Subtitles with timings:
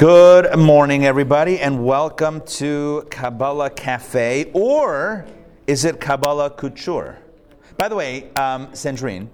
[0.00, 5.26] Good morning, everybody, and welcome to Kabbalah Cafe, or
[5.66, 7.18] is it Kabbalah Couture?
[7.76, 9.28] By the way, um, Sandrine,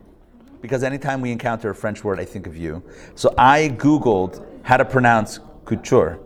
[0.61, 2.83] because anytime we encounter a French word, I think of you.
[3.15, 6.19] So I Googled how to pronounce couture.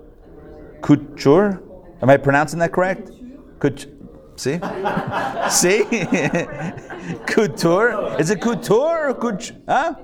[0.80, 1.62] Couture?
[2.00, 3.10] Am I pronouncing that correct?
[3.58, 3.92] Couture.
[4.36, 4.58] See?
[5.50, 5.84] See?
[7.26, 8.18] couture?
[8.18, 9.58] Is it couture or couture?
[9.68, 9.96] Huh?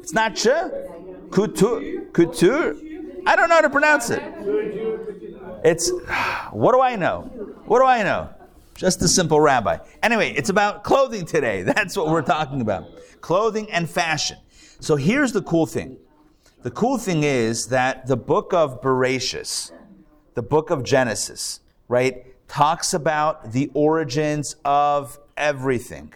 [0.00, 0.48] It's not ch?
[1.30, 2.02] Couture?
[2.12, 2.76] Couture?
[3.26, 4.22] I don't know how to pronounce it.
[5.64, 5.90] It's,
[6.52, 7.22] what do I know?
[7.66, 8.30] What do I know?
[8.76, 9.78] Just a simple rabbi.
[10.02, 11.62] Anyway, it's about clothing today.
[11.64, 12.84] That's what we're talking about.
[13.20, 14.38] Clothing and fashion.
[14.80, 15.96] So here's the cool thing.
[16.62, 19.72] The cool thing is that the book of Bereshis,
[20.34, 26.12] the book of Genesis, right, talks about the origins of everything.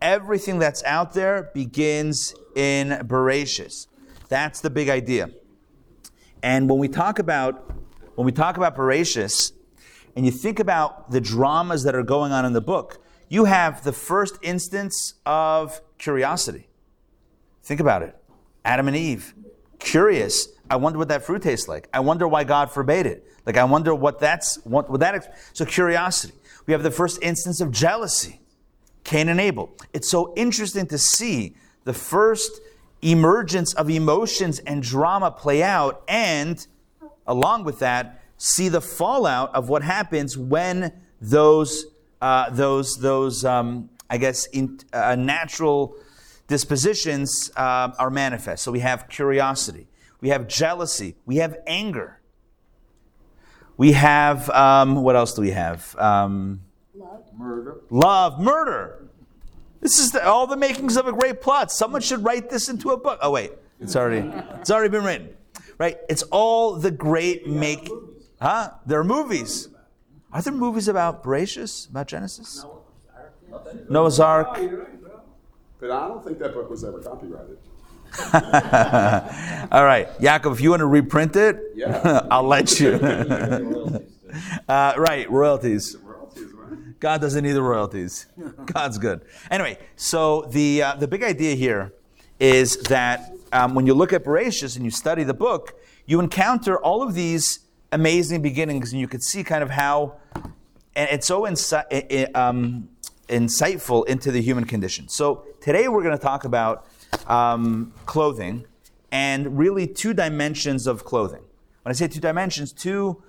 [0.00, 3.88] Everything that's out there begins in Bereshis.
[4.28, 5.30] That's the big idea.
[6.42, 7.74] And when we talk about
[8.14, 9.52] when we talk about Bereshis,
[10.16, 13.84] and you think about the dramas that are going on in the book, you have
[13.84, 16.66] the first instance of curiosity.
[17.62, 18.16] Think about it.
[18.64, 19.34] Adam and Eve,
[19.78, 20.48] curious.
[20.68, 21.88] I wonder what that fruit tastes like.
[21.92, 23.24] I wonder why God forbade it.
[23.46, 25.38] Like I wonder what that's what, what that.
[25.52, 26.34] So curiosity.
[26.66, 28.40] We have the first instance of jealousy.
[29.04, 29.70] Cain and Abel.
[29.94, 31.54] It's so interesting to see
[31.84, 32.60] the first
[33.02, 36.66] emergence of emotions and drama play out, and
[37.26, 41.86] along with that, see the fallout of what happens when those
[42.20, 45.94] uh, those those um, I guess in, uh, natural
[46.46, 48.64] dispositions uh, are manifest.
[48.64, 49.86] So we have curiosity,
[50.20, 52.20] we have jealousy, we have anger,
[53.76, 55.94] we have um, what else do we have?
[55.96, 56.60] Um,
[56.94, 57.24] Love.
[57.38, 57.76] Murder.
[57.90, 59.07] love, murder.
[59.80, 61.70] This is the, all the makings of a great plot.
[61.70, 63.18] Someone should write this into a book.
[63.22, 64.28] Oh wait, it's already
[64.60, 65.30] it's already been written,
[65.78, 65.98] right?
[66.08, 67.88] It's all the great make.
[68.40, 68.70] Huh?
[68.86, 69.68] There are movies.
[70.32, 72.64] Are there movies about Bereshis, about Genesis?
[73.88, 74.58] Noah's Ark.
[75.80, 77.56] But I don't think that book was ever copyrighted.
[79.70, 82.26] All right, Yaakov, if you want to reprint it, Yeah.
[82.30, 82.92] I'll let you.
[84.68, 85.96] uh, right, royalties.
[87.00, 88.26] God doesn't need the royalties.
[88.66, 89.22] God's good.
[89.50, 91.92] Anyway, so the uh, the big idea here
[92.40, 96.78] is that um, when you look at Bereshis and you study the book, you encounter
[96.78, 97.60] all of these
[97.92, 100.16] amazing beginnings, and you could see kind of how,
[100.94, 102.88] and it's so insi- um,
[103.28, 105.08] insightful into the human condition.
[105.08, 106.86] So today we're going to talk about
[107.26, 108.66] um, clothing
[109.10, 111.42] and really two dimensions of clothing.
[111.82, 113.22] When I say two dimensions, two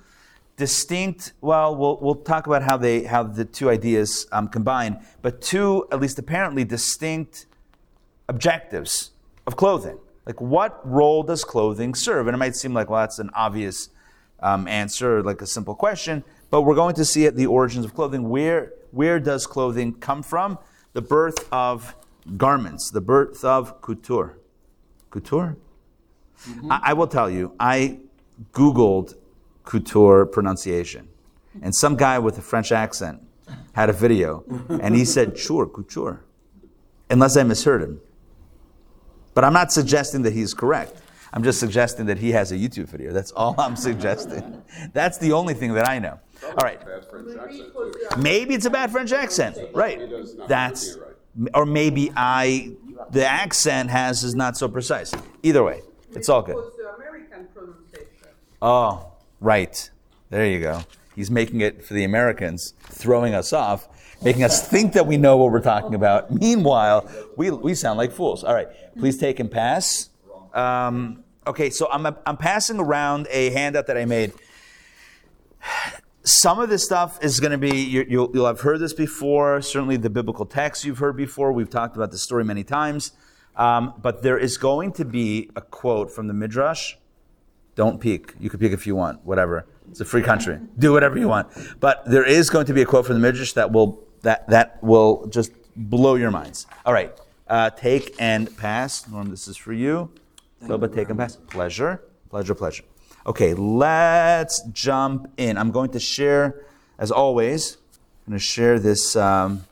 [0.60, 5.42] distinct well we'll, we'll talk about how they how the two ideas um, combine but
[5.42, 7.46] two at least apparently distinct
[8.28, 9.12] objectives
[9.48, 9.98] of clothing.
[10.26, 12.28] Like what role does clothing serve?
[12.28, 13.90] And it might seem like well that's an obvious
[14.42, 17.96] um, answer like a simple question but we're going to see at the origins of
[17.96, 20.60] clothing where where does clothing come from?
[20.92, 21.96] The birth of
[22.36, 24.38] garments the birth of couture.
[25.10, 25.56] Couture?
[26.70, 28.00] I, I will tell you, I
[28.52, 29.16] Googled
[29.64, 31.10] couture pronunciation,
[31.62, 33.22] and some guy with a French accent
[33.74, 36.24] had a video, and he said, sure, couture,
[37.10, 38.02] unless I misheard him.
[39.34, 41.02] But I'm not suggesting that he's correct.
[41.32, 43.12] I'm just suggesting that he has a YouTube video.
[43.12, 44.64] That's all I'm suggesting.
[44.94, 46.20] That's the only thing that I know.
[46.44, 46.84] All right.
[46.84, 47.74] Bad French accent.
[47.74, 48.22] too.
[48.22, 49.58] Maybe it's a bad French accent.
[49.74, 50.00] Right.
[50.02, 50.98] He does not That's,
[51.54, 52.72] or maybe I,
[53.12, 55.14] the accent has is not so precise.
[55.44, 55.82] Either way,
[56.12, 56.58] it's all good.
[56.98, 58.30] American pronunciation.
[58.62, 59.09] Oh,
[59.40, 59.90] right.
[60.30, 60.82] There you go.
[61.16, 63.88] He's making it for the Americans, throwing us off,
[64.24, 66.32] making us think that we know what we're talking about.
[66.40, 68.44] Meanwhile, we, we sound like fools.
[68.44, 68.68] All right,
[68.98, 70.10] please take and pass.
[70.54, 74.34] Um, okay, so I'm, I'm passing around a handout that I made.
[76.24, 79.62] Some of this stuff is going to be, you, you'll, you'll have heard this before,
[79.62, 81.52] certainly the biblical text you've heard before.
[81.52, 83.14] We've talked about the story many times.
[83.56, 86.96] Um, but there is going to be a quote from the Midrash
[87.80, 88.34] don't peek.
[88.42, 89.66] You can peek if you want, whatever.
[89.90, 90.60] It's a free country.
[90.78, 91.48] Do whatever you want.
[91.80, 93.90] But there is going to be a quote from the Midrash that will
[94.28, 96.68] that that will just blow your minds.
[96.86, 97.12] All right,
[97.48, 99.08] uh, take and pass.
[99.08, 100.12] Norm, this is for you.
[100.64, 101.38] Boba, take and pass.
[101.38, 102.84] Pleasure, pleasure, pleasure.
[103.26, 105.58] Okay, let's jump in.
[105.58, 106.66] I'm going to share,
[106.98, 107.78] as always,
[108.28, 109.64] I'm going to share this um,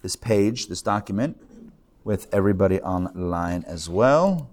[0.00, 1.36] this page, this document,
[2.04, 4.51] with everybody online as well.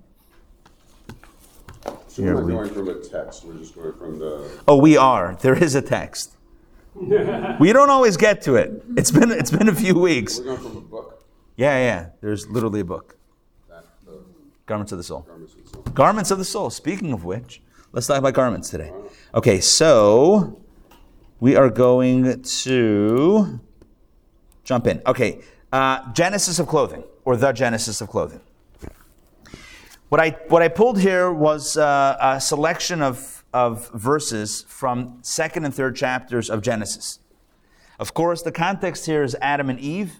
[2.09, 3.45] So we're we- not going from a text.
[3.45, 4.49] We're just going from the.
[4.67, 5.37] Oh, we are.
[5.41, 6.35] There is a text.
[6.95, 8.83] we don't always get to it.
[8.97, 10.39] It's been it's been a few weeks.
[10.39, 11.23] We're going from a book.
[11.55, 12.09] Yeah, yeah.
[12.21, 13.15] There's literally a book.
[14.65, 15.21] Garments of the Soul.
[15.21, 15.79] garments and so.
[15.93, 16.69] Garments of the Soul.
[16.69, 17.61] Speaking of which,
[17.91, 18.91] Let's talk about garments today.
[19.33, 20.61] Okay, so
[21.39, 23.59] we are going to
[24.63, 25.01] jump in.
[25.07, 25.41] Okay,
[25.73, 28.41] uh, Genesis of clothing, or the Genesis of clothing.
[30.09, 35.65] What I, what I pulled here was uh, a selection of, of verses from second
[35.65, 37.19] and third chapters of Genesis.
[37.99, 40.13] Of course, the context here is Adam and Eve.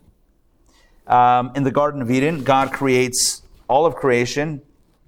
[1.07, 4.61] Um, in the Garden of Eden, God creates all of creation,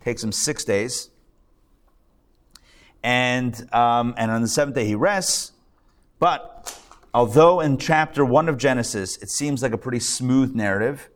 [0.03, 1.11] takes him six days.
[3.03, 5.51] And, um, and on the seventh day, he rests.
[6.17, 6.75] But
[7.13, 11.10] although in chapter one of Genesis, it seems like a pretty smooth narrative,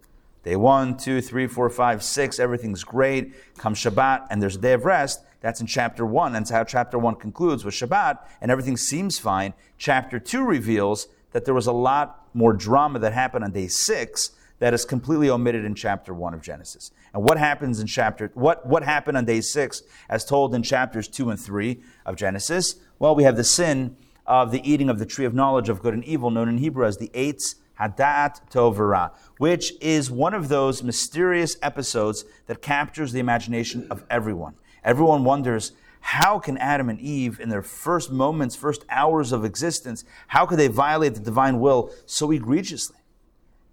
[0.46, 3.34] day one, two, three, four, five, six, everything's great.
[3.58, 5.22] Comes Shabbat, and there's a day of rest.
[5.42, 6.28] That's in chapter one.
[6.28, 9.54] and That's how chapter one concludes with Shabbat, and everything seems fine.
[9.78, 14.32] Chapter two reveals that there was a lot more drama that happened on day six
[14.60, 16.92] that is completely omitted in chapter 1 of Genesis.
[17.14, 21.08] And what happens in chapter what what happened on day 6 as told in chapters
[21.08, 22.76] 2 and 3 of Genesis?
[23.00, 25.94] Well, we have the sin of the eating of the tree of knowledge of good
[25.94, 30.84] and evil known in Hebrew as the Eitz Hadat Tovara, which is one of those
[30.84, 34.56] mysterious episodes that captures the imagination of everyone.
[34.84, 40.04] Everyone wonders how can Adam and Eve, in their first moments, first hours of existence,
[40.28, 42.98] how could they violate the divine will so egregiously?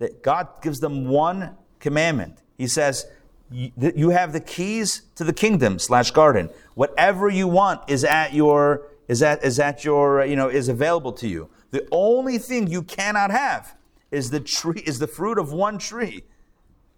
[0.02, 2.38] that God gives them one commandment.
[2.58, 3.06] He says,
[3.52, 6.50] you have the keys to the kingdom slash garden.
[6.74, 11.12] Whatever you want is at your is at is at your you know is available
[11.12, 11.50] to you.
[11.70, 13.76] The only thing you cannot have
[14.12, 16.22] is the tree is the fruit of one tree.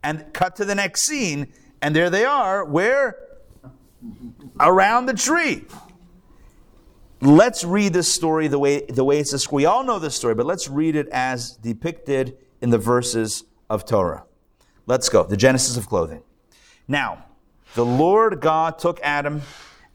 [0.03, 1.51] And cut to the next scene,
[1.81, 3.17] and there they are, where
[4.61, 5.65] around the tree.
[7.23, 10.35] Let's read this story the way the way it's a we all know this story,
[10.35, 14.25] but let's read it as depicted in the verses of Torah.
[14.87, 15.25] Let's go.
[15.25, 16.23] The Genesis of clothing.
[16.87, 17.25] Now,
[17.75, 19.41] the Lord God took Adam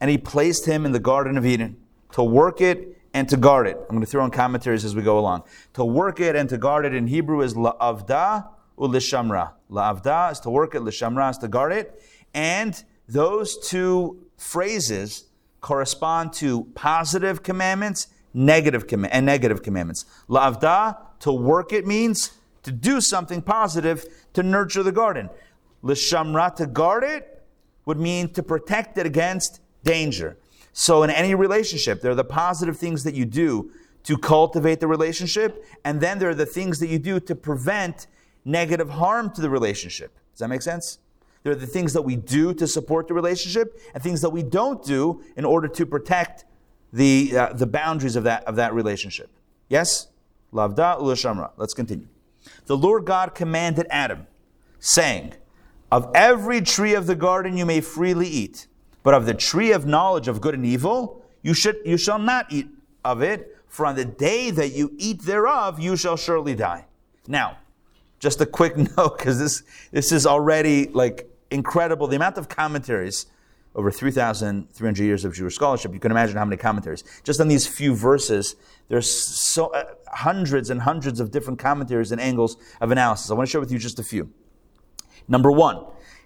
[0.00, 1.76] and he placed him in the Garden of Eden
[2.12, 3.76] to work it and to guard it.
[3.76, 5.44] I'm going to throw in commentaries as we go along.
[5.74, 8.48] To work it and to guard it in Hebrew is la'avda
[8.78, 9.52] u'lishamra.
[9.70, 12.00] La'avda is to work it, lishamra is to guard it.
[12.34, 15.24] And those two phrases
[15.60, 20.04] correspond to positive commandments negative com- and negative commandments.
[20.28, 24.04] La'avda, to work it means to do something positive
[24.34, 25.30] to nurture the garden.
[25.82, 27.42] Lishamra, to guard it,
[27.86, 30.36] would mean to protect it against danger.
[30.72, 33.70] So, in any relationship, there are the positive things that you do
[34.04, 38.06] to cultivate the relationship, and then there are the things that you do to prevent
[38.44, 40.16] negative harm to the relationship.
[40.32, 40.98] Does that make sense?
[41.42, 44.42] There are the things that we do to support the relationship, and things that we
[44.42, 46.44] don't do in order to protect
[46.92, 49.30] the, uh, the boundaries of that, of that relationship.
[49.68, 50.08] Yes?
[50.52, 51.50] Lavda ulashamra.
[51.56, 52.08] Let's continue
[52.66, 54.26] the Lord God commanded Adam,
[54.78, 55.34] saying,
[55.90, 58.66] Of every tree of the garden you may freely eat,
[59.02, 62.52] but of the tree of knowledge of good and evil you, should, you shall not
[62.52, 62.68] eat
[63.04, 66.86] of it, for on the day that you eat thereof you shall surely die.
[67.26, 67.58] Now,
[68.18, 72.06] just a quick note, because this, this is already like incredible.
[72.06, 73.26] The amount of commentaries
[73.74, 75.94] over 3,300 years of Jewish scholarship.
[75.94, 77.04] You can imagine how many commentaries.
[77.22, 78.56] Just on these few verses,
[78.88, 79.10] there's
[79.48, 83.30] so uh, hundreds and hundreds of different commentaries and angles of analysis.
[83.30, 84.32] I want to share with you just a few.
[85.28, 85.84] Number one,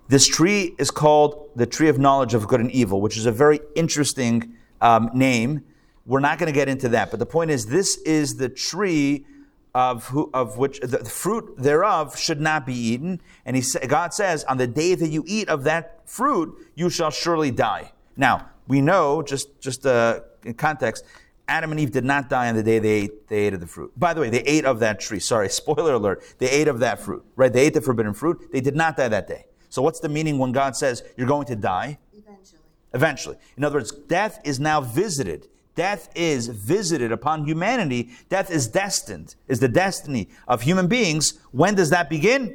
[0.09, 3.33] this tree is called the tree of knowledge of good and evil, which is a
[3.33, 5.65] very interesting um, name.
[6.07, 9.25] We're not going to get into that, but the point is, this is the tree
[9.75, 13.21] of, who, of which the fruit thereof should not be eaten.
[13.45, 17.11] And he, God says, on the day that you eat of that fruit, you shall
[17.11, 17.93] surely die.
[18.17, 21.05] Now, we know, just, just uh, in context,
[21.49, 23.67] Adam and Eve did not die on the day they ate, they ate of the
[23.67, 23.93] fruit.
[23.99, 25.19] By the way, they ate of that tree.
[25.19, 26.23] Sorry, spoiler alert.
[26.39, 27.53] They ate of that fruit, right?
[27.53, 28.53] They ate the forbidden fruit.
[28.53, 29.47] They did not die that day.
[29.75, 31.99] So what's the meaning when God says you're going to die?
[32.17, 32.61] Eventually.
[32.93, 33.37] Eventually.
[33.57, 35.49] In other words, death is now visited.
[35.75, 38.11] Death is visited upon humanity.
[38.29, 41.41] Death is destined, is the destiny of human beings.
[41.51, 42.55] When does that begin?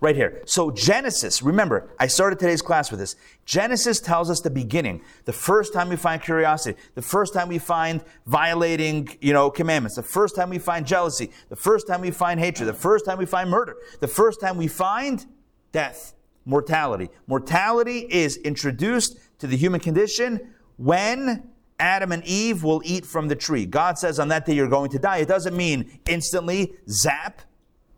[0.00, 0.42] Right here.
[0.44, 3.14] So Genesis, remember, I started today's class with this.
[3.44, 7.58] Genesis tells us the beginning, the first time we find curiosity, the first time we
[7.58, 12.10] find violating, you know, commandments, the first time we find jealousy, the first time we
[12.10, 15.26] find hatred, the first time we find murder, the first time we find
[15.70, 16.12] death,
[16.46, 17.10] mortality.
[17.26, 23.36] Mortality is introduced to the human condition when Adam and Eve will eat from the
[23.36, 23.66] tree.
[23.66, 25.18] God says on that day you're going to die.
[25.18, 27.42] It doesn't mean instantly, zap.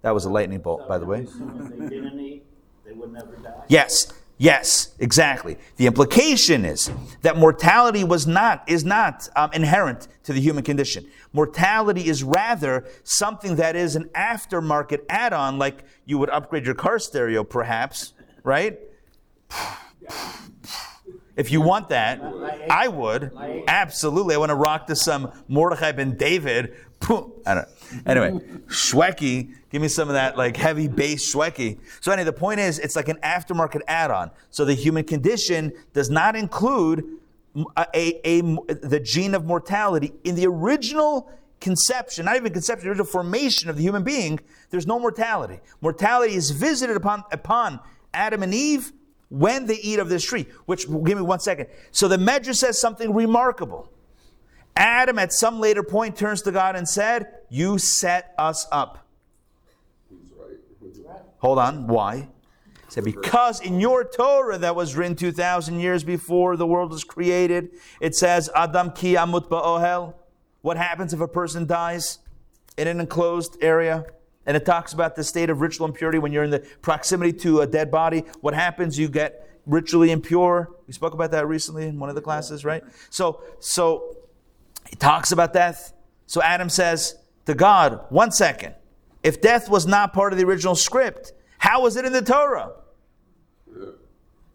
[0.02, 1.26] That was a lightning bolt, by the way.
[1.26, 2.44] they didn't eat,
[2.84, 3.64] they would never die.
[3.68, 5.58] Yes, yes, exactly.
[5.76, 6.90] The implication is
[7.22, 11.06] that mortality was not is not um, inherent to the human condition.
[11.32, 16.98] Mortality is rather something that is an aftermarket add-on, like you would upgrade your car
[16.98, 18.14] stereo, perhaps,
[18.48, 18.78] right?
[21.36, 22.20] If you want that,
[22.68, 23.30] I would.
[23.68, 24.34] Absolutely.
[24.34, 26.74] I want to rock to some Mordechai ben David.
[27.02, 27.68] I don't
[28.06, 28.32] Anyway,
[28.66, 31.78] Shweki, give me some of that like heavy bass Shweki.
[32.00, 34.32] So anyway, the point is it's like an aftermarket add-on.
[34.50, 37.04] So the human condition does not include
[37.76, 42.90] a, a, a- the gene of mortality in the original conception, not even conception, the
[42.90, 44.40] original formation of the human being,
[44.70, 45.60] there's no mortality.
[45.80, 47.78] Mortality is visited upon, upon
[48.18, 48.92] Adam and Eve
[49.28, 51.68] when they eat of this tree, which, give me one second.
[51.92, 53.90] So the Medrash says something remarkable.
[54.74, 59.06] Adam, at some later point, turns to God and said, You set us up.
[61.38, 62.16] Hold on, why?
[62.16, 67.04] He said, Because in your Torah that was written 2,000 years before the world was
[67.04, 67.70] created,
[68.00, 70.14] it says, Adam ki amut ba'ohel.
[70.62, 72.18] What happens if a person dies
[72.76, 74.06] in an enclosed area?
[74.48, 77.60] And it talks about the state of ritual impurity when you're in the proximity to
[77.60, 78.24] a dead body.
[78.40, 78.98] What happens?
[78.98, 80.74] You get ritually impure.
[80.86, 82.82] We spoke about that recently in one of the classes, right?
[83.10, 84.16] So, so
[84.88, 85.92] he talks about death.
[86.24, 88.74] So Adam says to God, one second,
[89.22, 92.72] if death was not part of the original script, how was it in the Torah?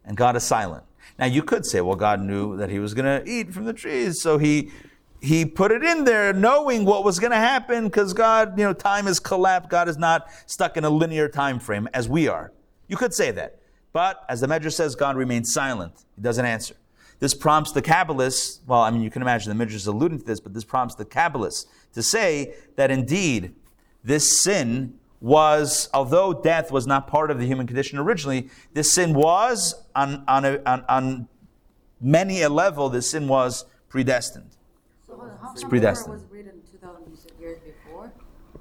[0.03, 0.83] And God is silent.
[1.19, 3.73] Now you could say, well, God knew that he was going to eat from the
[3.73, 4.71] trees, so he
[5.23, 8.73] he put it in there knowing what was going to happen because God, you know,
[8.73, 9.69] time is collapsed.
[9.69, 12.51] God is not stuck in a linear time frame as we are.
[12.89, 13.59] You could say that.
[13.93, 15.93] But as the Medrash says, God remains silent.
[16.17, 16.75] He doesn't answer.
[17.19, 20.25] This prompts the Kabbalists, well, I mean, you can imagine the Midrash is alluding to
[20.25, 23.55] this, but this prompts the Kabbalists to say that indeed
[24.03, 29.13] this sin was, although death was not part of the human condition originally, this sin
[29.13, 31.27] was, on, on, a, on, on
[32.01, 34.57] many a level, this sin was predestined.
[35.07, 35.12] So hold on, how
[35.53, 36.15] It's predestined.
[36.15, 38.11] Was written 2,000 years before?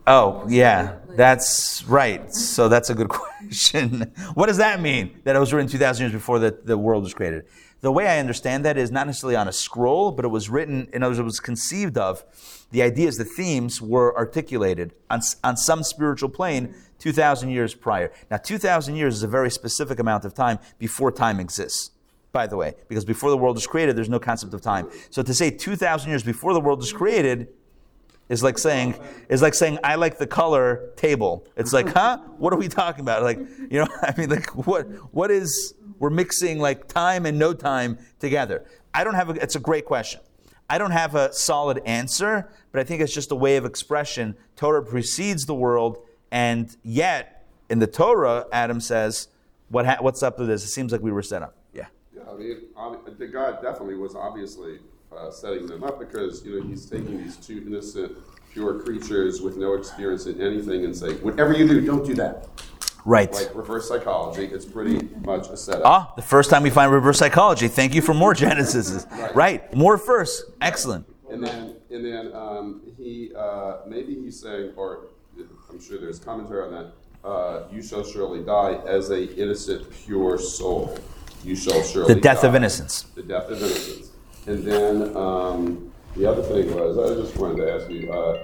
[0.07, 2.33] Oh, yeah, that's right.
[2.35, 3.09] So that's a good
[3.49, 4.13] question.
[4.35, 5.21] what does that mean?
[5.25, 7.45] That it was written 2,000 years before the, the world was created?
[7.81, 10.89] The way I understand that is not necessarily on a scroll, but it was written,
[10.93, 12.25] in other words, it was conceived of.
[12.71, 18.13] The ideas, the themes were articulated on, on some spiritual plane 2,000 years prior.
[18.31, 21.91] Now, 2,000 years is a very specific amount of time before time exists
[22.33, 24.89] by the way, because before the world was created, there's no concept of time.
[25.11, 27.49] So to say 2,000 years before the world was created
[28.29, 28.95] is like saying
[29.29, 31.47] is like saying I like the color table.
[31.57, 32.19] It's like, huh?
[32.39, 33.23] What are we talking about?
[33.23, 37.53] Like, you know, I mean, like, what what is we're mixing like time and no
[37.53, 38.65] time together?
[38.95, 39.43] I don't have a.
[39.43, 40.21] It's a great question.
[40.71, 44.37] I don't have a solid answer, but I think it's just a way of expression.
[44.57, 45.99] Torah precedes the world,
[46.31, 49.29] and yet in the Torah, Adam says,
[49.69, 50.65] "What ha- what's up with this?
[50.65, 51.57] It seems like we were set up."
[52.39, 52.55] Yeah.
[52.77, 54.79] I mean, the God definitely was obviously
[55.17, 58.17] uh, setting them up because you know he's taking these two innocent,
[58.53, 62.49] pure creatures with no experience in anything and saying, whatever you do, don't do that.
[63.05, 63.33] Right.
[63.33, 65.83] Like reverse psychology, it's pretty much a setup.
[65.85, 67.67] Ah, the first time we find reverse psychology.
[67.67, 69.07] Thank you for more Genesis.
[69.35, 69.73] Right.
[69.75, 70.45] More first.
[70.61, 71.07] Excellent.
[71.31, 75.07] And then, and then um, he uh, maybe he's saying, or
[75.71, 76.93] I'm sure there's commentary on that.
[77.27, 80.99] Uh, you shall surely die as a innocent, pure soul.
[81.45, 83.03] You shall surely The death of innocence.
[83.15, 84.11] The death of innocence.
[84.47, 88.13] And then um, the other thing was, I just wanted to ask you.
[88.13, 88.39] Uh,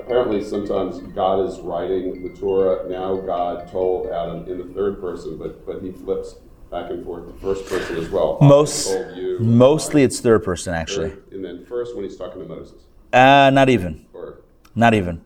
[0.00, 2.88] apparently, sometimes God is writing the Torah.
[2.88, 6.36] Now, God told Adam in the third person, but but he flips
[6.70, 8.38] back and forth to first person as well.
[8.40, 11.10] Most, you, mostly it's third person actually.
[11.10, 14.06] third, and then first when he's talking to Moses, Uh, not even.
[14.12, 14.38] or
[14.76, 15.20] Not even.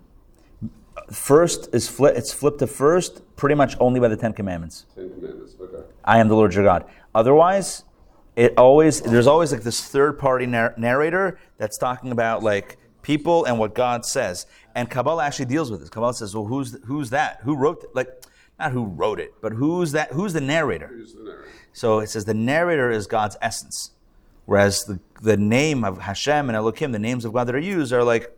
[1.13, 2.17] First is flip.
[2.17, 4.87] It's flipped to first, pretty much only by the Ten Commandments.
[4.95, 5.55] Ten Commandments.
[5.61, 5.83] Okay.
[6.05, 6.87] I am the Lord your God.
[7.15, 7.85] Otherwise,
[8.37, 13.45] it always there's always like this third party nar- narrator that's talking about like people
[13.45, 14.47] and what God says.
[14.75, 15.89] And Kabbalah actually deals with this.
[15.89, 17.41] Kabbalah says, "Well, who's who's that?
[17.43, 18.09] Who wrote th- like
[18.59, 20.13] not who wrote it, but who's that?
[20.13, 21.49] Who's the narrator?" Who's the narrator?
[21.73, 23.91] So it says the narrator is God's essence,
[24.47, 27.93] whereas the, the name of Hashem and Elohim, the names of God that are used,
[27.93, 28.31] are like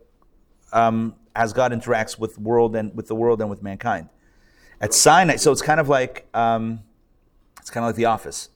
[0.72, 4.08] um, as God interacts with world and with the world and with mankind.
[4.80, 6.80] At Sinai, so it's kind of like um,
[7.58, 8.48] it's kind of like The Office,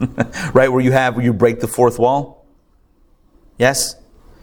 [0.54, 0.68] right?
[0.68, 2.46] Where you have where you break the fourth wall.
[3.58, 3.96] Yes,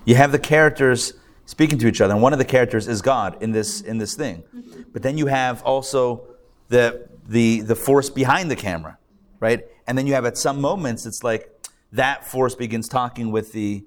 [0.06, 1.14] you have the characters
[1.46, 4.16] speaking to each other, and one of the characters is God in this in this
[4.16, 4.44] thing.
[4.56, 4.84] Mm-hmm.
[4.94, 6.24] But then you have also
[6.70, 8.98] the the the force behind the camera,
[9.40, 9.66] right?
[9.88, 11.50] And then you have at some moments it's like
[11.92, 13.84] that force begins talking with the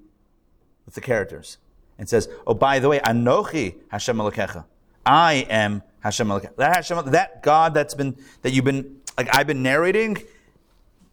[0.85, 1.57] with the characters
[1.97, 4.65] and says, "Oh, by the way, Anochi Hashem Elokecha.
[5.05, 6.55] I am Hashem Elokecha.
[6.57, 10.17] That Hashem, that God that's been that you've been like I've been narrating.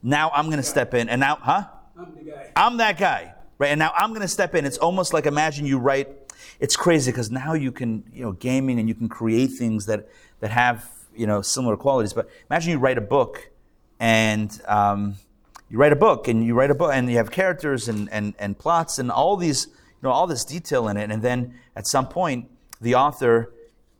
[0.02, 1.64] Now I'm going to step in, and now, huh?
[1.96, 2.52] I'm the guy.
[2.56, 3.68] I'm that guy, right?
[3.68, 4.64] And now I'm going to step in.
[4.64, 6.08] It's almost like imagine you write.
[6.58, 10.08] It's crazy because now you can, you know, gaming and you can create things that
[10.40, 12.12] that have you know similar qualities.
[12.12, 13.50] But imagine you write a book,
[14.00, 15.14] and um,
[15.70, 18.34] you write a book, and you write a book, and you have characters and, and,
[18.38, 21.86] and plots and all these, you know, all this detail in it, and then at
[21.86, 23.52] some point, the author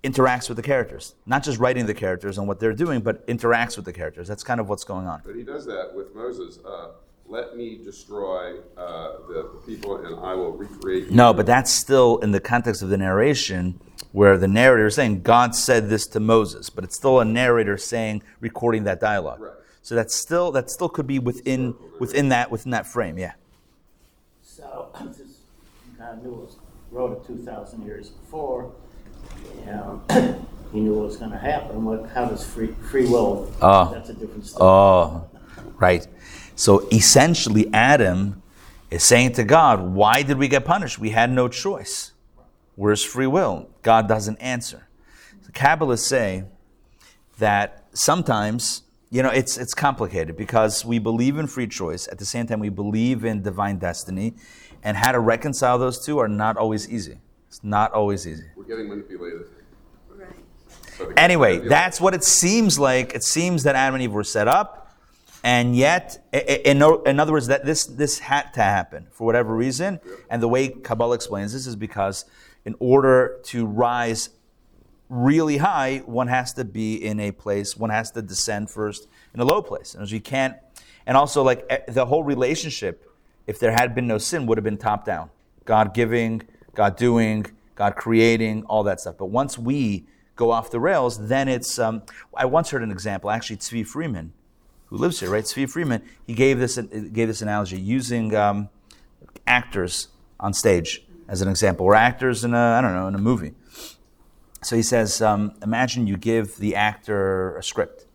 [0.02, 3.76] interacts with the characters, not just writing the characters and what they're doing, but interacts
[3.76, 4.26] with the characters.
[4.26, 5.22] That's kind of what's going on.
[5.24, 6.58] But he does that with Moses.
[6.64, 6.88] Uh,
[7.26, 11.06] let me destroy uh, the, the people, and I will recreate.
[11.06, 13.80] you." No, but that's still in the context of the narration
[14.10, 17.78] where the narrator is saying, God said this to Moses, but it's still a narrator
[17.78, 19.40] saying, recording that dialogue.
[19.40, 19.52] Right.
[19.82, 23.32] So that's still that still could be within within that within that frame, yeah.
[24.42, 25.38] So, this,
[25.98, 26.56] God knew it was,
[26.90, 28.72] wrote it two thousand years before.
[29.60, 30.02] You know,
[30.72, 31.84] he knew what was gonna happen.
[31.84, 33.92] What, how does free, free will, Oh.
[33.92, 34.62] that's a different story.
[34.68, 35.28] Oh,
[35.78, 36.06] right.
[36.54, 38.42] So essentially, Adam
[38.90, 40.98] is saying to God, Why did we get punished?
[40.98, 42.12] We had no choice.
[42.76, 43.68] Where's free will?
[43.82, 44.88] God doesn't answer.
[45.46, 46.44] The Kabbalists say
[47.38, 52.08] that sometimes, you know, it's, it's complicated because we believe in free choice.
[52.08, 54.34] At the same time, we believe in divine destiny.
[54.82, 57.18] And how to reconcile those two are not always easy.
[57.52, 58.44] It's not always easy.
[58.56, 59.42] We're getting manipulated.
[60.16, 60.26] Right.
[60.96, 63.14] So Anyway, that's what it seems like.
[63.14, 64.96] It seems that Adam and Eve were set up,
[65.44, 69.24] and yet, i- i- in, in other words, that this this had to happen for
[69.26, 70.00] whatever reason.
[70.30, 72.24] And the way Kabbalah explains this is because,
[72.64, 74.30] in order to rise
[75.10, 77.76] really high, one has to be in a place.
[77.76, 80.56] One has to descend first in a low place, and as you can't.
[81.04, 83.10] And also, like the whole relationship,
[83.46, 85.28] if there had been no sin, would have been top down.
[85.66, 86.42] God giving,
[86.74, 89.16] God doing, God creating, all that stuff.
[89.18, 91.78] But once we go off the rails, then it's.
[91.78, 92.02] Um,
[92.36, 93.30] I once heard an example.
[93.30, 94.32] Actually, Tzvi Freeman,
[94.86, 95.44] who lives here, right?
[95.44, 96.02] Tzvi Freeman.
[96.26, 98.68] He gave this gave this analogy using um,
[99.46, 100.08] actors
[100.40, 103.54] on stage as an example, or actors in a I don't know in a movie.
[104.62, 108.06] So he says, um, imagine you give the actor a script,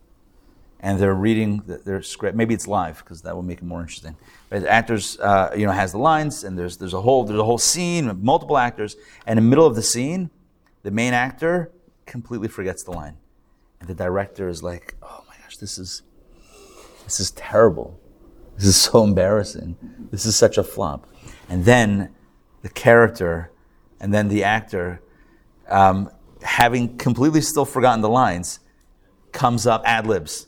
[0.79, 2.36] and they're reading their script.
[2.36, 4.15] Maybe it's live because that will make it more interesting.
[4.51, 4.62] Right?
[4.62, 7.43] The actors, uh, you know, has the lines, and there's there's a whole there's a
[7.43, 10.29] whole scene with multiple actors, and in the middle of the scene,
[10.83, 11.72] the main actor
[12.05, 13.18] completely forgets the line,
[13.79, 16.03] and the director is like, "Oh my gosh, this is
[17.03, 18.00] this is terrible.
[18.55, 19.77] This is so embarrassing.
[20.11, 21.07] This is such a flop."
[21.50, 22.13] And then
[22.61, 23.51] the character,
[24.00, 25.01] and then the actor
[25.70, 26.09] um,
[26.42, 28.59] having completely still forgotten the lines,
[29.31, 30.48] comes up ad libs,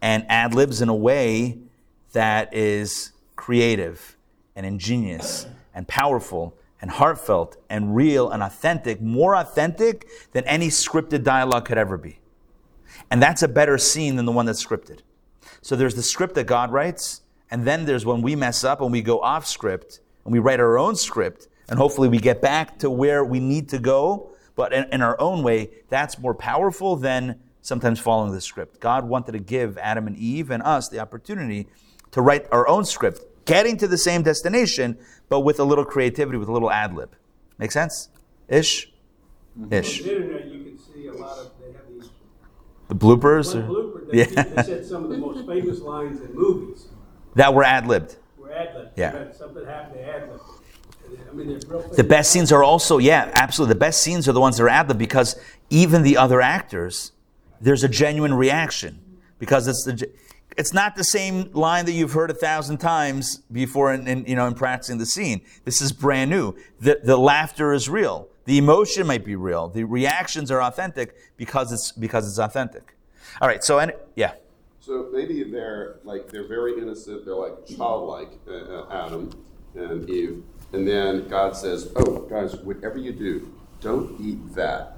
[0.00, 1.58] and ad libs in a way
[2.12, 4.16] that is creative
[4.54, 11.24] and ingenious and powerful and heartfelt and real and authentic, more authentic than any scripted
[11.24, 12.20] dialogue could ever be.
[13.10, 15.00] And that's a better scene than the one that's scripted.
[15.60, 18.92] So there's the script that God writes, and then there's when we mess up and
[18.92, 22.78] we go off script and we write our own script, and hopefully we get back
[22.78, 26.96] to where we need to go, but in, in our own way, that's more powerful
[26.96, 28.80] than sometimes following the script.
[28.80, 31.68] God wanted to give Adam and Eve and us the opportunity
[32.12, 36.38] to write our own script, getting to the same destination, but with a little creativity,
[36.38, 37.14] with a little ad lib.
[37.58, 38.08] Make sense?
[38.48, 38.90] Ish?
[39.60, 39.72] Mm-hmm.
[39.74, 40.02] Ish.
[40.02, 42.08] The internet, you can see a lot of, they have these
[42.88, 43.54] The bloopers?
[43.54, 44.24] or- blooper Yeah.
[44.42, 46.86] they said some of the most famous lines in movies
[47.34, 48.16] that were ad libbed.
[48.38, 48.92] were ad libbed.
[48.96, 49.30] Yeah.
[49.32, 50.40] Something happened, to ad libbed.
[51.30, 51.60] I mean.
[51.96, 53.74] The best scenes are also, yeah, absolutely.
[53.74, 57.12] The best scenes are the ones that are ad lib because even the other actors,
[57.60, 59.00] there's a genuine reaction
[59.38, 60.10] because it's the,
[60.56, 64.34] it's not the same line that you've heard a thousand times before in, in you
[64.34, 65.40] know in practicing the scene.
[65.64, 66.54] This is brand new.
[66.80, 68.28] The the laughter is real.
[68.44, 69.68] The emotion might be real.
[69.68, 72.96] The reactions are authentic because it's because it's authentic.
[73.40, 73.62] All right.
[73.62, 74.32] So and yeah,
[74.80, 77.24] So maybe they're like they're very innocent.
[77.24, 79.30] They're like childlike, uh, uh, Adam
[79.74, 80.42] and Eve.
[80.72, 84.97] And then God says, "Oh, guys, whatever you do, don't eat that."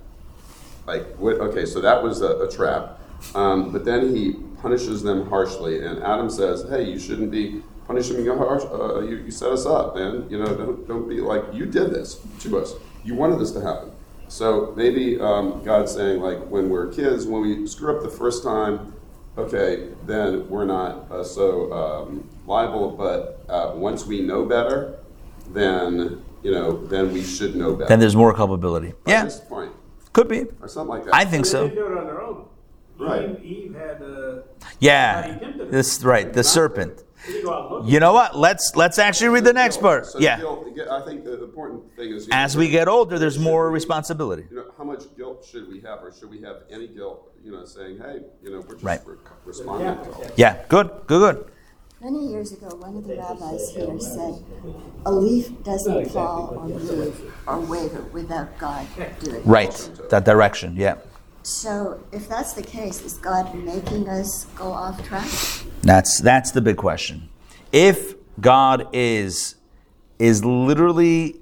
[0.90, 1.37] Like, what?
[1.37, 2.98] Okay, so that was a, a trap.
[3.37, 8.16] Um, but then He punishes them harshly, and Adam says, "Hey, you shouldn't be punishing
[8.16, 8.64] me harsh.
[8.64, 10.26] Uh, you, you set us up, man.
[10.29, 12.74] You know, don't don't be like you did this to us.
[13.05, 13.92] You wanted this to happen."
[14.26, 18.42] So maybe um, God's saying, like, when we're kids, when we screw up the first
[18.44, 18.92] time,
[19.37, 22.90] okay, then we're not uh, so um, liable.
[22.90, 24.98] But uh, once we know better,
[25.53, 27.88] then you know, then we should know better.
[27.88, 28.92] then there's more culpability.
[29.05, 29.72] By Yeah, this point,
[30.12, 30.46] could be.
[30.61, 31.14] or something like that.
[31.14, 31.68] I think so.
[31.68, 32.46] didn't do it on their own.
[32.99, 33.31] Right.
[33.31, 34.42] Eve, Eve had, uh.
[34.79, 35.70] Yeah, somebody tempted her.
[35.73, 36.33] this right.
[36.33, 37.03] The serpent.
[37.27, 37.83] Didn't go.
[37.87, 38.37] You know what?
[38.37, 40.07] Let's let's actually read the next part.
[40.07, 40.38] So Yeah.
[40.38, 44.46] guilt- I think the important thing is As we get older, there's more responsibility.
[44.51, 47.31] You know, how much guilt should we have, or should we have any guilt?
[47.44, 49.01] You know, saying, "Hey, you know, we're just Right.
[49.44, 51.44] responding to all." Yeah, good, good, good.
[52.02, 54.42] Many years ago, one of the rabbis here said,
[55.04, 58.86] a leaf doesn't fall or move or waver without God
[59.20, 59.44] doing it.
[59.44, 60.76] Right, that direction.
[60.76, 60.96] Yeah.
[61.42, 65.28] So if that's the case, is God making us go off track?
[65.82, 67.28] That's that's the big question.
[67.70, 69.56] If God is
[70.18, 71.40] is literally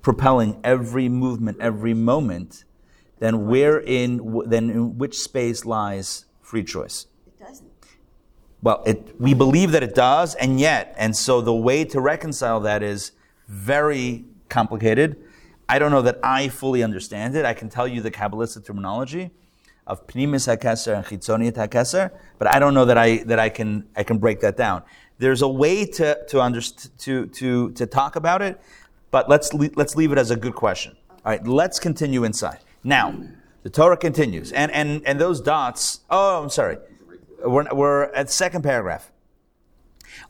[0.00, 2.64] propelling every movement, every moment,
[3.20, 7.06] then where in then in which space lies free choice?
[8.62, 12.60] Well, it, we believe that it does, and yet, and so the way to reconcile
[12.60, 13.12] that is
[13.48, 15.16] very complicated.
[15.68, 17.44] I don't know that I fully understand it.
[17.44, 19.32] I can tell you the Kabbalistic terminology
[19.86, 23.88] of Pnimis HaKeser and Chitzoniat HaKeser, but I don't know that I, that I can,
[23.96, 24.82] I can break that down.
[25.18, 28.60] There's a way to, to, underst- to, to, to talk about it,
[29.10, 30.96] but let's, le- let's leave it as a good question.
[31.10, 32.60] All right, let's continue inside.
[32.84, 33.18] Now,
[33.64, 36.78] the Torah continues, and, and, and those dots, oh, I'm sorry.
[37.44, 39.10] We're, we're at the second paragraph.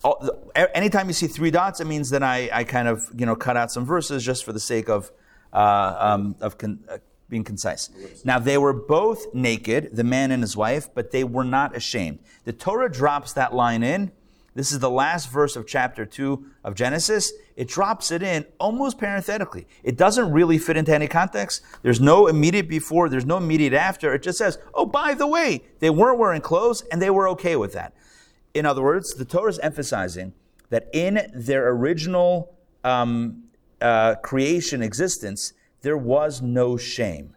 [0.04, 3.36] Oh, anytime you see three dots, it means that I, I kind of you know
[3.36, 5.10] cut out some verses just for the sake of
[5.52, 6.98] uh, um, of con, uh,
[7.28, 7.90] being concise.
[8.24, 12.18] Now they were both naked, the man and his wife, but they were not ashamed.
[12.44, 14.12] The Torah drops that line in.
[14.54, 17.32] This is the last verse of chapter two of Genesis.
[17.56, 19.66] It drops it in almost parenthetically.
[19.82, 21.62] It doesn't really fit into any context.
[21.82, 23.08] There's no immediate before.
[23.08, 24.12] There's no immediate after.
[24.12, 27.56] It just says, "Oh, by the way, they weren't wearing clothes, and they were okay
[27.56, 27.94] with that."
[28.52, 30.34] In other words, the Torah is emphasizing
[30.68, 33.44] that in their original um,
[33.80, 37.36] uh, creation existence, there was no shame.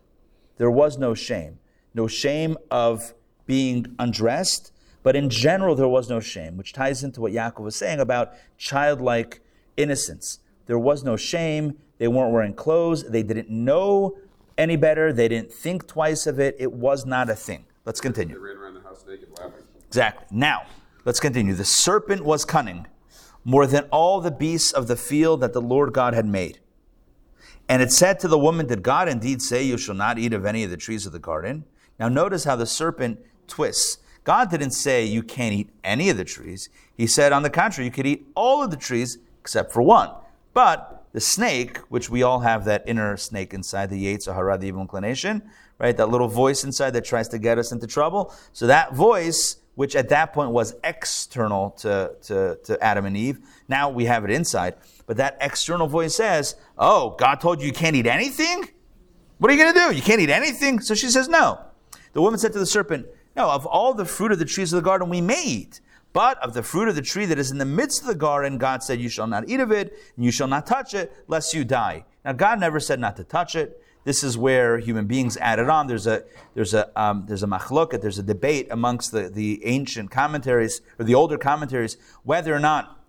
[0.58, 1.60] There was no shame.
[1.93, 3.13] No shame of
[3.45, 4.71] being undressed,
[5.06, 8.34] but in general, there was no shame, which ties into what Yaakov was saying about
[8.58, 9.39] childlike
[9.78, 10.39] innocence.
[10.65, 11.78] There was no shame.
[12.00, 13.04] They weren't wearing clothes.
[13.04, 14.18] They didn't know
[14.58, 15.13] any better.
[15.13, 16.56] They didn't think twice of it.
[16.58, 17.65] It was not a thing.
[17.86, 18.39] Let's They continue.
[18.39, 19.62] ran around the house naked laughing.
[19.86, 20.26] Exactly.
[20.36, 20.63] Now,
[21.06, 21.54] let's continue.
[21.54, 22.88] The serpent was cunning
[23.44, 26.58] more than all the beasts of the field that the Lord God had made.
[27.70, 30.48] And it said to the woman, Did God indeed say, You shall not eat of
[30.48, 31.65] any of the trees of the garden?
[32.00, 34.00] Now, notice how the serpent twists.
[34.26, 36.68] God didn't say, You can't eat any of the trees.
[36.98, 40.10] He said, On the contrary, you could eat all of the trees except for one.
[40.54, 44.82] But the snake, which we all have that inner snake inside, the Hara, the evil
[44.82, 45.44] inclination,
[45.80, 45.96] right?
[45.96, 48.34] That little voice inside that tries to get us into trouble.
[48.52, 53.40] So that voice, which at that point was external to, to, to Adam and Eve,
[53.68, 54.76] now we have it inside.
[55.06, 58.70] But that external voice says, Oh, God told you you can't eat anything?
[59.38, 59.96] What are you going to do?
[59.96, 60.80] You can't eat anything?
[60.80, 61.60] So she says, No.
[62.14, 64.78] The woman said to the serpent, No, of all the fruit of the trees of
[64.78, 65.82] the garden we may eat.
[66.13, 68.58] But of the fruit of the tree that is in the midst of the garden,
[68.58, 71.54] God said, You shall not eat of it, and you shall not touch it, lest
[71.54, 72.06] you die.
[72.24, 73.82] Now, God never said not to touch it.
[74.06, 75.88] This is where human beings added on.
[75.88, 80.12] There's a there's a um, there's a machloket, there's a debate amongst the, the ancient
[80.12, 83.04] commentaries or the older commentaries whether or not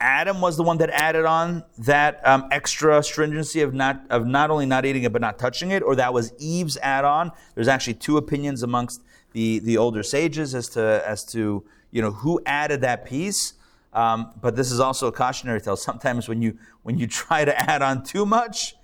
[0.00, 4.50] Adam was the one that added on that um, extra stringency of not of not
[4.50, 7.30] only not eating it but not touching it, or that was Eve's add-on.
[7.54, 9.02] There's actually two opinions amongst
[9.34, 13.54] the the older sages as to as to you know who added that piece.
[13.92, 15.76] Um, but this is also a cautionary tale.
[15.76, 18.74] Sometimes when you when you try to add on too much,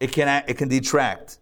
[0.00, 1.38] it can it can detract.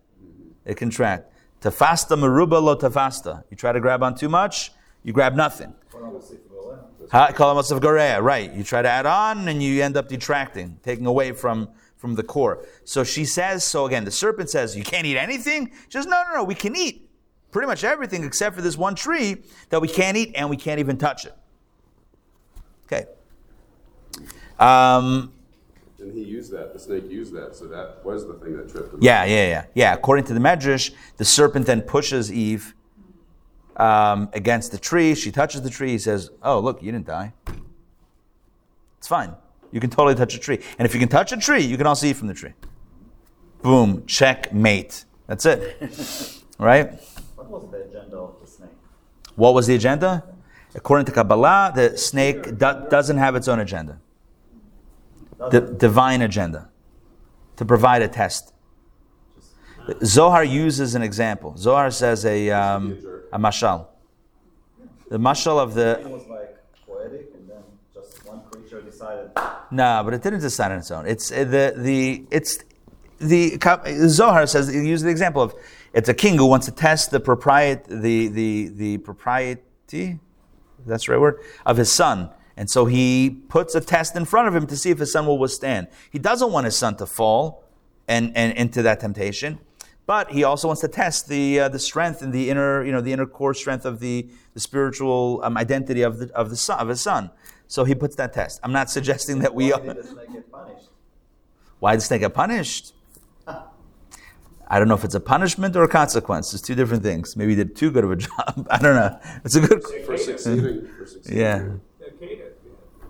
[0.66, 1.32] It can tract.
[1.62, 3.44] Tafasta maruba lo tafasta.
[3.50, 5.72] You try to grab on too much, you grab nothing.
[5.90, 8.52] Kol hamosif gorea, right.
[8.52, 12.22] You try to add on and you end up detracting, taking away from, from the
[12.22, 12.64] core.
[12.84, 15.72] So she says, so again, the serpent says, you can't eat anything?
[15.88, 17.09] She says, no, no, no, we can eat
[17.50, 19.38] pretty much everything except for this one tree
[19.70, 21.34] that we can't eat and we can't even touch it.
[22.86, 23.06] Okay.
[24.58, 25.32] Um,
[25.98, 28.92] And he used that, the snake used that, so that was the thing that tripped
[28.92, 28.98] him.
[29.02, 29.64] yeah, yeah, yeah.
[29.74, 32.74] Yeah, according to the Medrash, the serpent then pushes Eve
[33.76, 35.14] um, against the tree.
[35.14, 35.90] She touches the tree.
[35.90, 37.32] He says, oh, look, you didn't die.
[38.98, 39.34] It's fine.
[39.72, 40.60] You can totally touch a tree.
[40.78, 42.52] And if you can touch a tree, you can also eat from the tree.
[43.62, 45.04] Boom, checkmate.
[45.26, 46.42] That's it.
[46.58, 46.98] right?
[47.50, 48.70] What was the agenda of the snake?
[49.34, 50.24] What was the agenda?
[50.74, 53.98] According to Kabbalah, the snake do- doesn't have its own agenda.
[55.50, 56.68] The divine agenda.
[57.56, 58.52] To provide a test.
[60.04, 61.56] Zohar uses an example.
[61.56, 62.98] Zohar says a, um,
[63.32, 63.86] a mashal.
[65.08, 65.98] The mashal of the.
[66.00, 69.30] It was like poetic, and then just one creature decided.
[69.72, 71.06] No, but it didn't decide on its own.
[71.06, 72.58] It's uh, the, the, it's
[73.18, 73.58] the,
[74.08, 75.54] Zohar says, he uses the example of,
[75.92, 80.18] it's a king who wants to test the propriet, the, the, the propriety,
[80.86, 82.30] that's the right word, of his son.
[82.56, 85.26] And so he puts a test in front of him to see if his son
[85.26, 85.88] will withstand.
[86.10, 87.64] He doesn't want his son to fall
[88.06, 89.58] and, and into that temptation,
[90.06, 93.00] but he also wants to test the, uh, the strength and the inner, you know,
[93.00, 96.78] the inner core strength of the, the spiritual um, identity of, the, of, the son,
[96.78, 97.30] of his son.
[97.66, 98.60] So he puts that test.
[98.62, 99.70] I'm not suggesting that we.
[99.70, 100.88] Why did the snake get punished?
[101.78, 102.94] Why did the snake get punished?
[104.72, 106.54] I don't know if it's a punishment or a consequence.
[106.54, 107.36] It's two different things.
[107.36, 108.66] Maybe he did too good of a job.
[108.70, 109.18] I don't know.
[109.44, 109.82] It's a good.
[110.06, 111.38] For succeeding, for succeeding.
[111.38, 111.58] Yeah.
[111.98, 113.06] That Kate had to be had.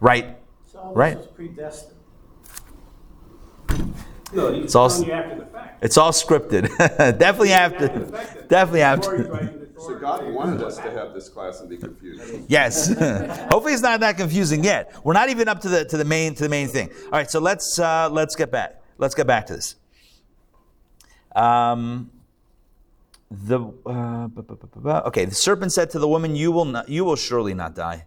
[0.00, 0.36] Right.
[0.66, 1.16] So all Right.
[1.16, 1.96] this was predestined.
[4.32, 5.84] No, It's all- telling you after the fact.
[5.84, 6.76] It's all scripted.
[7.18, 7.98] definitely After after.
[8.00, 9.56] the fact Definitely after.
[9.78, 12.22] So God wanted us to have this class and be confused.
[12.48, 12.88] Yes.
[13.50, 14.94] Hopefully it's not that confusing yet.
[15.04, 16.90] We're not even up to the to the main to the main thing.
[17.06, 18.82] All right, so let's uh, let's get back.
[18.98, 19.76] Let's get back to this.
[21.34, 22.10] Um,
[23.30, 25.24] the uh, bu- bu- bu- okay.
[25.24, 28.06] The serpent said to the woman, "You will not, you will surely not die.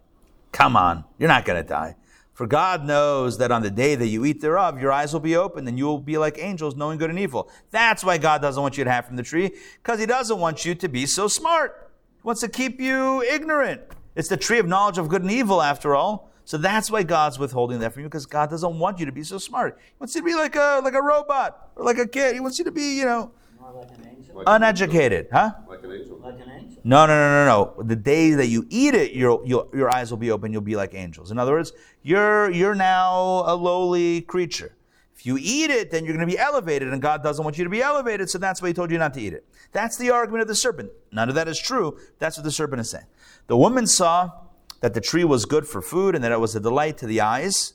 [0.52, 1.96] Come on, you're not going to die."
[2.34, 5.36] For God knows that on the day that you eat thereof, your eyes will be
[5.36, 7.48] opened and you will be like angels, knowing good and evil.
[7.70, 10.64] That's why God doesn't want you to have from the tree, because He doesn't want
[10.64, 11.90] you to be so smart.
[12.16, 13.82] He wants to keep you ignorant.
[14.16, 16.32] It's the tree of knowledge of good and evil, after all.
[16.44, 19.22] So that's why God's withholding that from you, because God doesn't want you to be
[19.22, 19.78] so smart.
[19.82, 22.34] He wants you to be like a like a robot or like a kid.
[22.34, 24.36] He wants you to be, you know, like an angel.
[24.36, 25.52] Like an uneducated, huh?
[25.66, 26.18] Like an angel.
[26.18, 26.82] Like an angel.
[26.84, 27.82] No, no, no, no, no.
[27.82, 30.52] The day that you eat it, your your your eyes will be open.
[30.52, 31.30] You'll be like angels.
[31.30, 34.76] In other words, you're you're now a lowly creature.
[35.16, 37.64] If you eat it, then you're going to be elevated, and God doesn't want you
[37.64, 39.46] to be elevated, so that's why He told you not to eat it.
[39.72, 40.90] That's the argument of the serpent.
[41.12, 41.98] None of that is true.
[42.18, 43.06] That's what the serpent is saying.
[43.46, 44.32] The woman saw
[44.80, 47.20] that the tree was good for food and that it was a delight to the
[47.20, 47.74] eyes.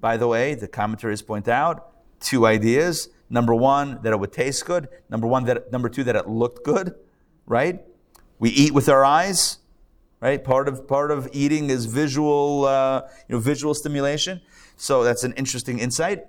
[0.00, 3.08] By the way, the commentaries point out two ideas.
[3.28, 4.88] Number one, that it would taste good.
[5.08, 6.94] Number one, that number two, that it looked good.
[7.46, 7.80] Right?
[8.38, 9.58] We eat with our eyes.
[10.20, 10.42] Right?
[10.42, 14.40] Part of part of eating is visual, uh, you know, visual stimulation.
[14.76, 16.24] So that's an interesting insight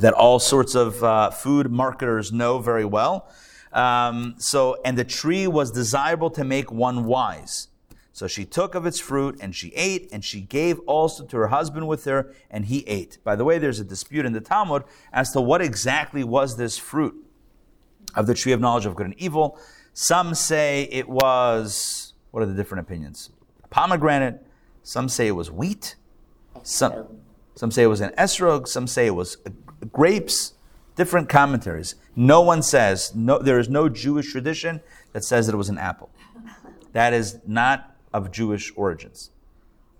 [0.00, 3.28] that all sorts of uh, food marketers know very well.
[3.72, 7.68] Um, so, and the tree was desirable to make one wise.
[8.12, 11.48] So she took of its fruit and she ate, and she gave also to her
[11.48, 13.18] husband with her, and he ate.
[13.24, 16.76] By the way, there's a dispute in the Talmud as to what exactly was this
[16.76, 17.14] fruit
[18.14, 19.58] of the tree of knowledge of good and evil.
[19.94, 23.30] Some say it was, what are the different opinions?
[23.70, 24.44] Pomegranate.
[24.82, 25.96] Some say it was wheat.
[26.62, 27.06] Some,
[27.54, 28.68] some say it was an esrog.
[28.68, 29.38] Some say it was
[29.90, 30.52] grapes.
[30.96, 31.94] Different commentaries.
[32.14, 34.82] No one says, no, there is no Jewish tradition
[35.14, 36.10] that says that it was an apple.
[36.92, 39.30] That is not of Jewish origins.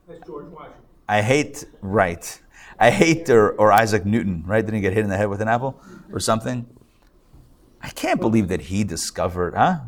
[0.08, 0.82] That's George Washington.
[1.08, 2.40] I hate, right.
[2.78, 4.64] I hate, or, or Isaac Newton, right?
[4.64, 5.80] Didn't he get hit in the head with an apple
[6.12, 6.66] or something?
[7.82, 9.80] I can't believe that he discovered, huh?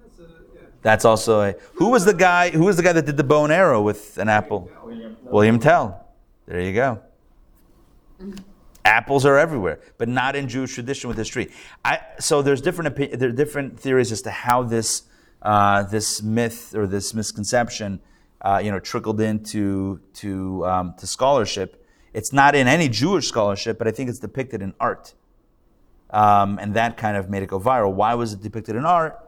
[0.00, 0.60] That's a, yeah.
[0.82, 1.54] That's also a.
[1.74, 2.50] Who was the guy?
[2.50, 4.70] Who was the guy that did the bow and arrow with an apple?
[4.84, 5.16] William.
[5.24, 6.06] William Tell.
[6.46, 7.00] There you go.
[8.84, 11.50] Apples are everywhere, but not in Jewish tradition with this tree.
[11.84, 15.02] I, so there's different opi- there are different theories as to how this
[15.42, 18.00] uh, this myth or this misconception,
[18.40, 21.86] uh, you know, trickled into to um, to scholarship.
[22.12, 25.14] It's not in any Jewish scholarship, but I think it's depicted in art,
[26.10, 27.92] um, and that kind of made it go viral.
[27.92, 29.18] Why was it depicted in art?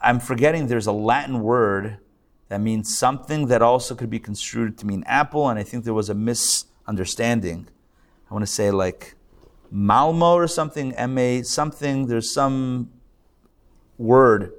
[0.00, 0.68] I'm forgetting.
[0.68, 1.98] There's a Latin word
[2.48, 5.94] that means something that also could be construed to mean apple, and I think there
[5.94, 7.68] was a misunderstanding.
[8.30, 9.14] I want to say like
[9.70, 12.06] Malmo or something, M A something.
[12.06, 12.90] There's some
[13.98, 14.52] word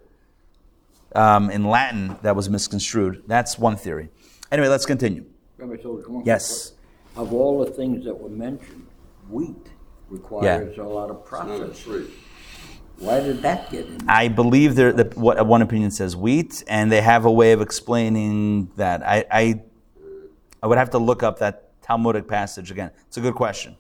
[1.16, 3.24] um, in Latin that was misconstrued.
[3.28, 4.10] That's one theory.
[4.52, 5.26] Anyway, let's continue.
[5.58, 6.74] Rabbi Sollish, Yes.
[7.16, 8.88] Of all the things that were mentioned,
[9.30, 9.68] wheat
[10.10, 11.86] requires a lot of It's process.
[12.98, 13.98] Why did that get in?
[14.08, 17.62] I believe there that what one opinion says wheat, and they have a way of
[17.62, 19.06] explaining that.
[19.06, 19.62] I, I
[20.64, 22.92] I would have to look up that Talmudic passage again.
[23.08, 23.76] It's a good question.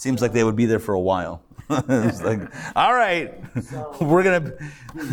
[0.00, 1.42] Seems like they would be there for a while.
[1.68, 2.40] it's like,
[2.74, 3.34] all right,
[4.00, 4.54] we're gonna.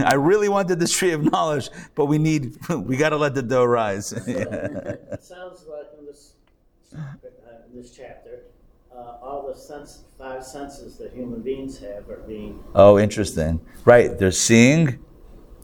[0.05, 2.55] I really wanted this tree of knowledge, but we need.
[2.69, 4.13] We got to let the dough rise.
[4.13, 6.35] It sounds like in this,
[6.95, 6.99] uh,
[7.69, 8.43] in this chapter,
[8.95, 13.59] uh, all the sense, five senses that human beings have are being Oh, interesting.
[13.83, 14.17] Right.
[14.17, 15.03] They're seeing,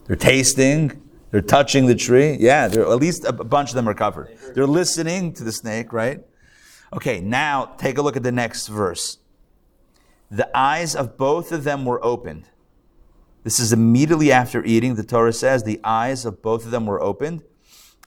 [0.06, 2.36] they're tasting, they're touching the tree.
[2.38, 4.36] Yeah, at least a bunch of them are covered.
[4.54, 6.20] They're listening to the snake, right?
[6.92, 9.18] Okay, now take a look at the next verse.
[10.30, 12.48] The eyes of both of them were opened.
[13.42, 14.94] This is immediately after eating.
[14.94, 17.42] The Torah says the eyes of both of them were opened,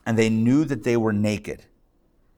[0.04, 1.64] and they knew that they were naked.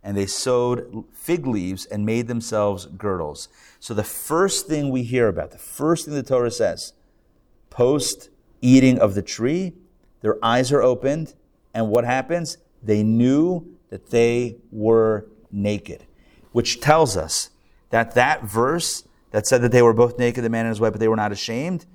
[0.03, 3.48] And they sewed fig leaves and made themselves girdles.
[3.79, 6.92] So the first thing we hear about, the first thing the Torah says,
[7.68, 9.74] post eating of the tree,
[10.20, 11.35] their eyes are opened,
[11.72, 12.59] and what happens?
[12.83, 16.05] They knew that they were naked,
[16.53, 17.51] which tells us
[17.91, 20.93] that that verse that said that they were both naked, the man and his wife,
[20.93, 21.87] but they were not ashamed,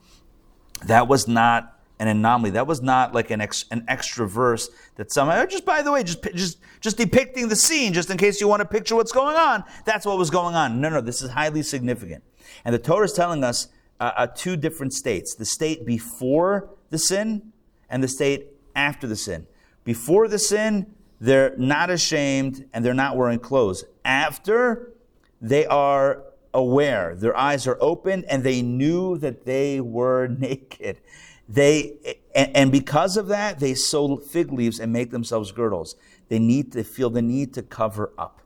[0.85, 2.51] that was not an anomaly.
[2.51, 6.03] That was not like an, ex, an extra verse that somehow, just by the way,
[6.03, 9.35] just, just, just depicting the scene, just in case you want to picture what's going
[9.35, 9.63] on.
[9.85, 10.81] That's what was going on.
[10.81, 12.23] No, no, this is highly significant.
[12.63, 16.97] And the Torah is telling us uh, uh, two different states the state before the
[16.97, 17.53] sin
[17.89, 19.47] and the state after the sin.
[19.83, 23.85] Before the sin, they're not ashamed and they're not wearing clothes.
[24.05, 24.93] After,
[25.41, 27.15] they are aware.
[27.15, 31.01] Their eyes are open and they knew that they were naked.
[31.47, 35.95] They, and because of that, they sew fig leaves and make themselves girdles.
[36.27, 38.41] They need to feel the need to cover up,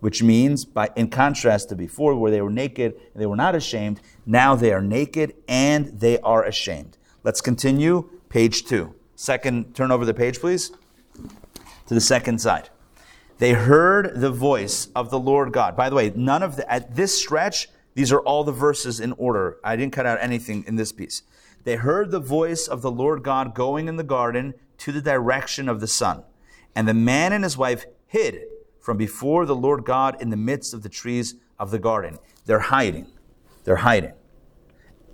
[0.00, 3.54] which means, by in contrast to before, where they were naked and they were not
[3.54, 6.98] ashamed, now they are naked and they are ashamed.
[7.22, 8.10] Let's continue.
[8.28, 8.94] Page two.
[9.14, 10.72] Second, turn over the page, please,
[11.86, 12.70] to the second side.
[13.38, 15.76] They heard the voice of the Lord God.
[15.76, 19.12] By the way, none of the, at this stretch, these are all the verses in
[19.12, 19.58] order.
[19.62, 21.22] I didn't cut out anything in this piece.
[21.64, 25.68] They heard the voice of the Lord God going in the garden to the direction
[25.68, 26.22] of the sun.
[26.74, 28.44] And the man and his wife hid
[28.80, 32.18] from before the Lord God in the midst of the trees of the garden.
[32.44, 33.08] They're hiding.
[33.64, 34.12] They're hiding.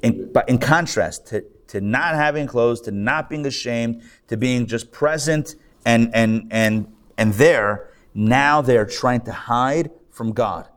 [0.03, 4.67] In, but in contrast to, to not having clothes, to not being ashamed, to being
[4.67, 5.55] just present
[5.87, 10.69] and, and, and, and there, now they're trying to hide from God.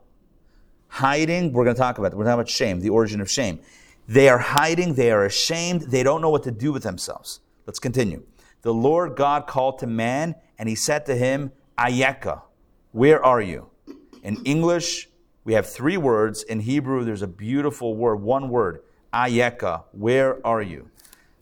[0.88, 2.16] Hiding, we're going to talk about that.
[2.16, 3.60] We're talking about shame, the origin of shame.
[4.08, 7.40] They are hiding, they are ashamed, they don't know what to do with themselves.
[7.66, 8.22] Let's continue.
[8.62, 12.42] The Lord God called to man, and he said to him, Ayeka,
[12.92, 13.68] where are you?
[14.22, 15.08] In English,
[15.44, 16.42] we have three words.
[16.44, 20.90] In Hebrew, there's a beautiful word, one word, Ayeka, where are you?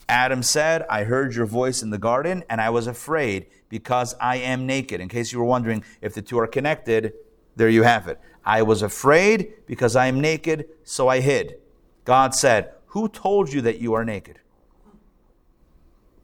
[0.09, 4.37] Adam said, I heard your voice in the garden, and I was afraid because I
[4.37, 5.01] am naked.
[5.01, 7.15] In case you were wondering if the two are connected,
[7.57, 8.21] there you have it.
[8.45, 11.57] I was afraid because I am naked, so I hid.
[12.05, 14.41] God said, Who told you that you are naked?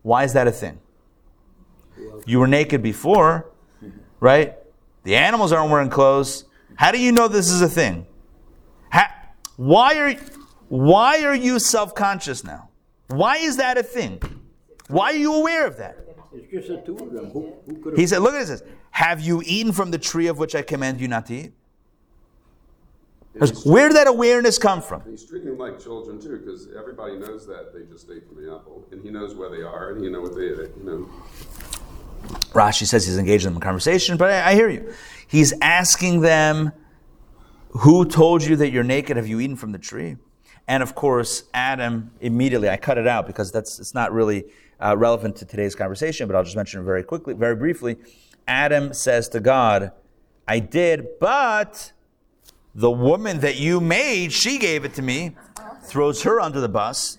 [0.03, 0.79] Why is that a thing?
[2.27, 3.51] You were naked before,
[4.19, 4.57] right?
[5.05, 6.45] The animals aren't wearing clothes.
[6.77, 8.07] How do you know this is a thing?
[8.91, 9.07] How,
[9.57, 10.15] why are
[10.69, 12.70] why are you self-conscious now?
[13.11, 14.21] Why is that a thing?
[14.89, 15.99] Why are you aware of that?
[16.33, 17.27] It's just the two of them.
[17.31, 18.63] Who, who He said, look at this.
[18.93, 21.53] Have you eaten from the tree of which I command you not to eat?
[23.65, 25.03] Where did that awareness come from?
[25.09, 28.53] He's treating them like children too, because everybody knows that they just ate from the
[28.55, 30.71] apple, and he knows where they are, and you know what they ate.
[30.77, 31.11] You know,
[32.53, 34.93] Rashi says he's engaged in conversation, but I, I hear you.
[35.29, 36.73] He's asking them,
[37.71, 39.17] Who told you that you're naked?
[39.17, 40.17] Have you eaten from the tree?
[40.71, 44.45] And of course, Adam immediately, I cut it out because that's it's not really
[44.79, 47.97] uh, relevant to today's conversation, but I'll just mention it very quickly, very briefly.
[48.47, 49.91] Adam says to God,
[50.47, 51.91] I did, but
[52.73, 55.35] the woman that you made, she gave it to me,
[55.83, 57.19] throws her under the bus.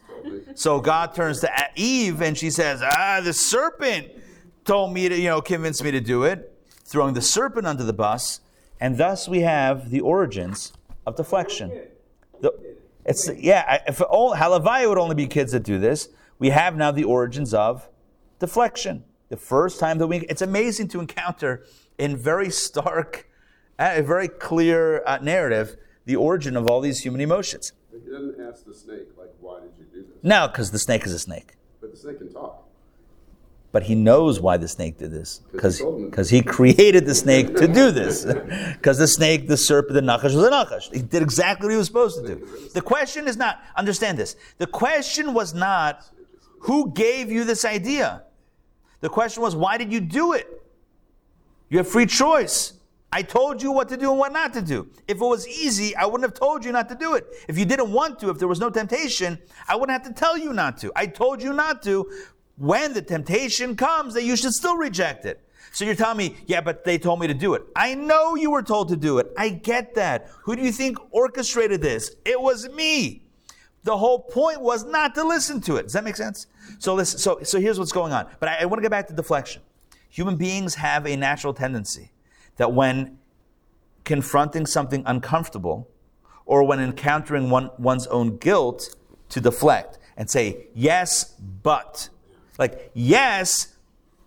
[0.56, 4.08] So God turns to Eve and she says, Ah, the serpent
[4.64, 7.92] told me to, you know, convince me to do it, throwing the serpent under the
[7.92, 8.40] bus.
[8.80, 10.72] And thus we have the origins
[11.06, 11.82] of deflection.
[12.40, 12.71] The,
[13.06, 16.10] it's, yeah, if all, Halevai would only be kids that do this.
[16.40, 17.88] We have now the origins of
[18.40, 19.04] deflection.
[19.30, 21.66] The first time that we, it's amazing to encounter
[21.98, 23.30] in very stark,
[23.80, 27.74] uh, a very clear uh, narrative, the origin of all these human emotions.
[27.92, 31.06] he didn't ask the snake like, "Why did you do this?" No, because the snake
[31.06, 31.56] is a snake.
[31.80, 32.61] But the snake can talk.
[33.72, 35.40] But he knows why the snake did this.
[35.40, 38.26] 'Cause Because told because he created the snake to do this.
[38.26, 40.94] Because the snake, the serpent, the nachash was a nachash.
[40.94, 42.48] He did exactly what he was supposed to do.
[42.74, 44.36] The question is not, understand this.
[44.58, 46.04] The question was not,
[46.62, 48.24] who gave you this idea?
[49.00, 50.48] The question was, why did you do it?
[51.70, 52.74] You have free choice.
[53.14, 54.88] I told you what to do and what not to do.
[55.08, 57.26] If it was easy, I wouldn't have told you not to do it.
[57.48, 60.38] If you didn't want to, if there was no temptation, I wouldn't have to tell
[60.38, 60.92] you not to.
[60.96, 62.10] I told you not to.
[62.62, 65.42] When the temptation comes, that you should still reject it.
[65.72, 67.64] So you're telling me, yeah, but they told me to do it.
[67.76, 69.32] I know you were told to do it.
[69.36, 70.30] I get that.
[70.44, 72.16] Who do you think orchestrated this?
[72.24, 73.24] It was me.
[73.84, 75.84] The whole point was not to listen to it.
[75.84, 76.46] Does that make sense?
[76.78, 78.28] So listen, so so here's what's going on.
[78.40, 79.64] But I, I want to get back to deflection.
[80.10, 82.12] Human beings have a natural tendency
[82.58, 83.18] that when
[84.04, 85.90] confronting something uncomfortable
[86.46, 88.96] or when encountering one, one's own guilt
[89.30, 91.34] to deflect and say, yes,
[91.64, 92.10] but.
[92.58, 93.76] Like, yes,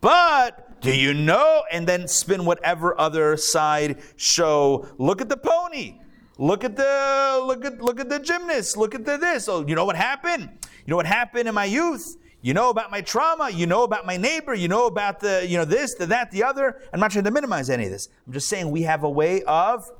[0.00, 1.62] but do you know?
[1.70, 4.86] And then spin whatever other side show.
[4.98, 5.98] Look at the pony.
[6.36, 8.76] Look at the look at look at the gymnast.
[8.76, 9.48] Look at the this.
[9.48, 10.50] Oh, you know what happened?
[10.62, 12.16] You know what happened in my youth?
[12.42, 13.50] You know about my trauma.
[13.50, 14.52] You know about my neighbor.
[14.52, 16.82] You know about the you know this, the that, the other.
[16.92, 18.08] I'm not trying to minimize any of this.
[18.26, 19.90] I'm just saying we have a way of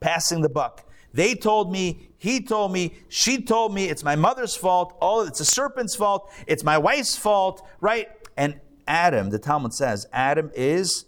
[0.00, 0.84] passing the buck.
[1.12, 5.40] They told me, he told me, she told me, it's my mother's fault, all it's
[5.40, 8.08] a serpent's fault, it's my wife's fault, right?
[8.36, 11.06] And Adam, the Talmud says, Adam is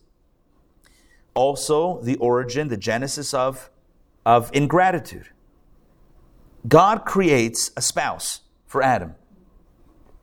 [1.34, 3.70] also the origin, the genesis of,
[4.24, 5.28] of ingratitude.
[6.66, 9.14] God creates a spouse for Adam.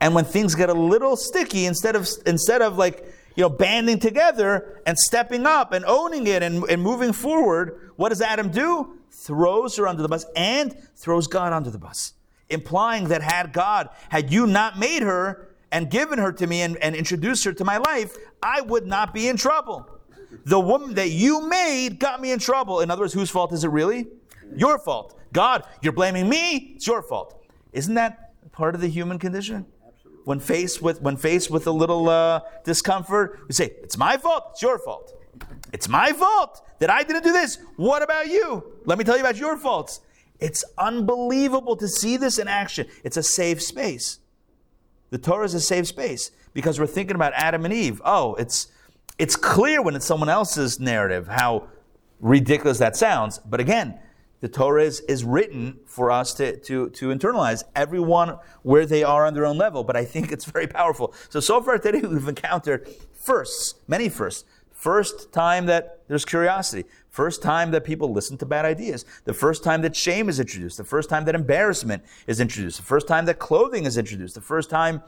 [0.01, 3.03] And when things get a little sticky, instead of instead of like
[3.35, 8.09] you know banding together and stepping up and owning it and, and moving forward, what
[8.09, 8.98] does Adam do?
[9.19, 12.13] Throws her under the bus and throws God under the bus.
[12.49, 16.77] Implying that had God, had you not made her and given her to me and,
[16.77, 19.89] and introduced her to my life, I would not be in trouble.
[20.45, 22.79] The woman that you made got me in trouble.
[22.79, 24.07] In other words, whose fault is it really?
[24.55, 25.19] Your fault.
[25.33, 27.45] God, you're blaming me, it's your fault.
[27.73, 29.65] Isn't that part of the human condition?
[30.23, 34.51] When faced with when faced with a little uh, discomfort, we say, "It's my fault.
[34.51, 35.18] It's your fault.
[35.71, 37.57] It's my fault that I didn't do this.
[37.75, 38.63] What about you?
[38.85, 40.01] Let me tell you about your faults."
[40.39, 42.87] It's unbelievable to see this in action.
[43.03, 44.19] It's a safe space.
[45.09, 48.01] The Torah is a safe space because we're thinking about Adam and Eve.
[48.05, 48.67] Oh, it's
[49.17, 51.67] it's clear when it's someone else's narrative how
[52.21, 53.39] ridiculous that sounds.
[53.39, 53.99] But again,
[54.41, 59.25] the Torah is, is written for us to, to, to internalize everyone where they are
[59.25, 61.13] on their own level, but I think it's very powerful.
[61.29, 64.45] So, so far today, we've encountered firsts, many firsts.
[64.79, 66.87] First time that there's curiosity.
[67.09, 69.03] First time that people listen to bad ideas.
[69.25, 70.77] The first time that shame is introduced.
[70.77, 72.77] The first time that embarrassment is introduced.
[72.77, 74.35] The first time that clothing is introduced.
[74.35, 75.03] The first time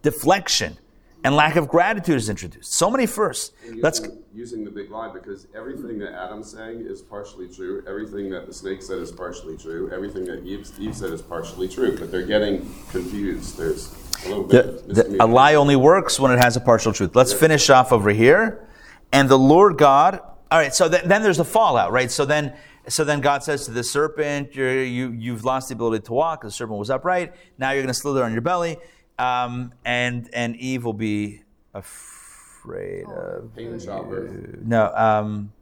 [0.00, 0.78] deflection
[1.22, 2.72] and lack of gratitude is introduced.
[2.72, 3.52] So many firsts.
[3.66, 4.00] Using, Let's
[4.32, 7.84] using the big lie because everything that Adam's saying is partially true.
[7.86, 9.90] Everything that the snake said is partially true.
[9.92, 11.98] Everything that Eve, Eve said is partially true.
[11.98, 12.60] But they're getting
[12.90, 13.58] confused.
[13.58, 14.88] There's a little bit.
[14.88, 17.14] the, the, a lie only works when it has a partial truth.
[17.14, 18.66] Let's finish off over here.
[19.12, 20.20] And the Lord God.
[20.50, 20.74] All right.
[20.74, 22.10] So th- then there's a fallout, right?
[22.10, 22.54] So then.
[22.88, 26.42] So then God says to the serpent, you're, you, you've lost the ability to walk.
[26.42, 27.34] The serpent was upright.
[27.58, 28.78] Now you're going to slither on your belly.
[29.18, 31.42] Um, and, and Eve will be
[31.74, 33.54] afraid of.
[33.54, 34.66] Pain and.
[34.66, 34.92] No.
[34.94, 35.52] Um,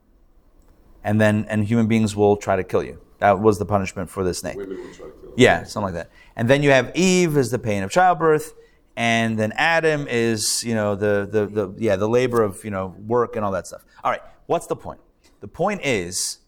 [1.03, 3.01] and then and human beings will try to kill you.
[3.19, 4.57] That was the punishment for the snake.
[4.57, 5.35] Women will try to kill.
[5.37, 6.11] Yeah, something like that.
[6.37, 8.55] And then you have Eve as the pain of childbirth,
[8.99, 12.97] and then Adam is you know the the the yeah the labor of you know
[13.07, 13.85] work and all that stuff.
[14.03, 15.01] All right, what's the point?
[15.39, 16.39] The point is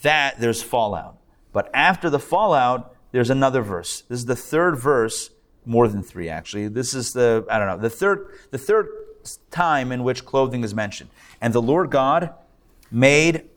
[0.00, 1.18] that there's fallout,
[1.52, 4.04] but after the fallout, there's another verse.
[4.08, 5.28] This is the third verse,
[5.66, 6.68] more than three actually.
[6.68, 8.88] This is the I don't know the third the third
[9.50, 11.10] time in which clothing is mentioned,
[11.42, 12.32] and the Lord God
[12.90, 13.50] made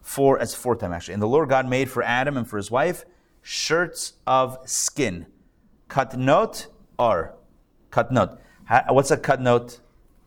[0.00, 1.12] for it's fourth time actually.
[1.12, 3.04] And the Lord God made for Adam and for his wife
[3.42, 5.26] shirts of skin.
[5.90, 7.37] Katnot or
[7.90, 8.38] katnot.
[8.66, 9.80] Ha- What's a cut katnot?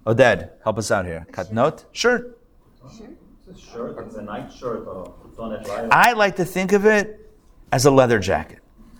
[0.06, 1.28] Oded, help us out here.
[1.32, 2.40] Katnot, shirt.
[2.84, 3.00] It's
[3.48, 5.88] a shirt, it's a night shirt or it's on a dry.
[5.92, 7.30] I like to think of it
[7.72, 8.60] as a leather jacket.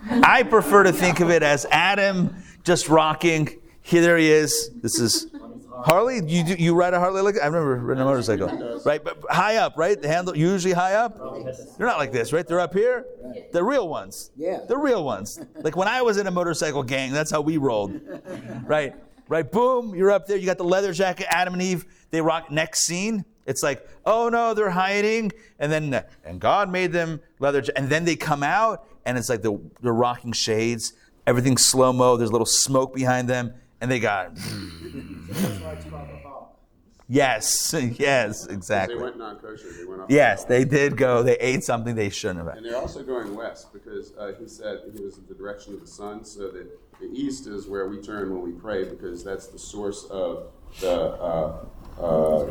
[0.10, 3.50] I prefer to think of it as Adam just rocking.
[3.82, 4.70] Here there he is.
[4.82, 5.28] This is
[5.72, 6.16] Harley.
[6.26, 9.04] You do- you ride a Harley like I remember riding a motorcycle, right?
[9.04, 10.00] But high up, right?
[10.02, 11.18] The handle usually high up.
[11.78, 12.46] They're not like this, right?
[12.48, 13.06] They're up here.
[13.52, 14.32] The real ones.
[14.36, 14.60] Yeah.
[14.68, 15.40] The real ones.
[15.56, 18.00] Like when I was in a motorcycle gang, that's how we rolled,
[18.66, 18.96] right?
[19.28, 19.50] Right.
[19.50, 19.96] Boom.
[19.96, 20.38] You're up there.
[20.38, 21.26] You got the leather jacket.
[21.30, 21.86] Adam and Eve.
[22.12, 22.52] They rock.
[22.52, 23.24] Next scene.
[23.46, 27.90] It's like, oh no, they're hiding, and then and God made them leather, ja- and
[27.90, 30.94] then they come out, and it's like the they're rocking shades.
[31.26, 32.18] Everything's slow mo.
[32.18, 34.38] There's a little smoke behind them, and they got.
[37.08, 38.96] Yes, yes, They exactly.
[38.96, 39.68] went non-kosher.
[39.78, 40.10] They went off.
[40.10, 41.22] Yes, they did go.
[41.22, 42.56] They ate something they shouldn't have.
[42.56, 45.82] And they're also going west because uh, he said he was in the direction of
[45.82, 46.68] the sun, so that
[47.02, 50.90] the east is where we turn when we pray because that's the source of the
[50.92, 51.66] uh,
[52.00, 52.46] uh,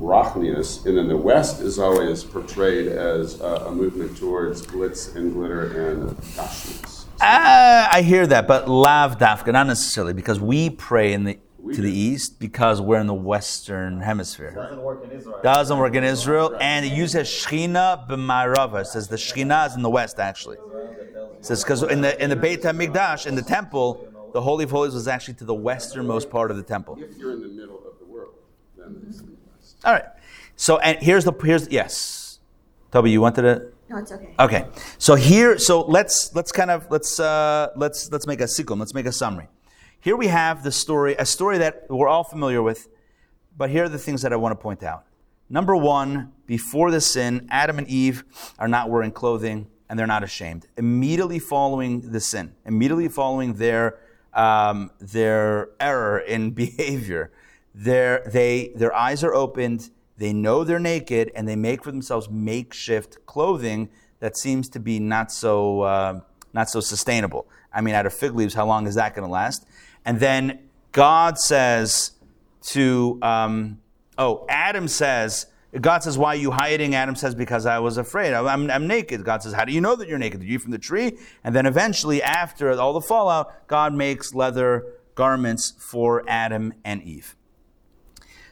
[0.00, 0.86] Ruchnius.
[0.86, 5.90] And then the west is always portrayed as uh, a movement towards glitz and glitter
[5.90, 7.04] and gashmis.
[7.20, 11.38] Ah, I hear that, but lav dafka, not necessarily, because we pray in the
[11.74, 14.52] to the east because we're in the western hemisphere.
[14.52, 15.40] Doesn't work in Israel.
[15.42, 18.82] Doesn't work in Israel, and it uses Shechina b'Marava.
[18.82, 20.58] It says the Shechina is in the west, actually.
[20.58, 24.70] It says because in the in the Beit Hamikdash, in the temple, the Holy of
[24.70, 26.98] Holies was actually to the westernmost part of the temple.
[27.00, 28.34] If you're in the middle of the world,
[28.76, 29.76] then it's the west.
[29.84, 30.04] All right.
[30.56, 32.38] So, and here's the here's yes,
[32.90, 33.66] Toby, you wanted to.
[33.88, 34.34] No, it's okay.
[34.40, 34.66] Okay,
[34.98, 38.76] so here, so let's let's kind of let's uh, let's let's make a sequel.
[38.76, 39.48] Let's make a summary.
[40.06, 42.86] Here we have the story, a story that we're all familiar with,
[43.56, 45.04] but here are the things that I want to point out.
[45.50, 48.22] Number one, before the sin, Adam and Eve
[48.56, 50.68] are not wearing clothing and they're not ashamed.
[50.76, 53.98] Immediately following the sin, immediately following their
[54.32, 57.32] um, their error in behavior,
[57.74, 59.90] their they their eyes are opened.
[60.18, 63.88] They know they're naked and they make for themselves makeshift clothing
[64.20, 66.20] that seems to be not so uh,
[66.54, 67.48] not so sustainable.
[67.72, 69.66] I mean, out of fig leaves, how long is that going to last?
[70.06, 70.60] And then
[70.92, 72.12] God says
[72.68, 73.80] to um,
[74.16, 75.46] oh, Adam says.
[75.78, 76.94] God says, Why are you hiding?
[76.94, 78.32] Adam says, Because I was afraid.
[78.32, 79.24] I'm, I'm naked.
[79.24, 80.40] God says, How do you know that you're naked?
[80.40, 81.18] Did you from the tree?
[81.44, 87.36] And then eventually, after all the fallout, God makes leather garments for Adam and Eve.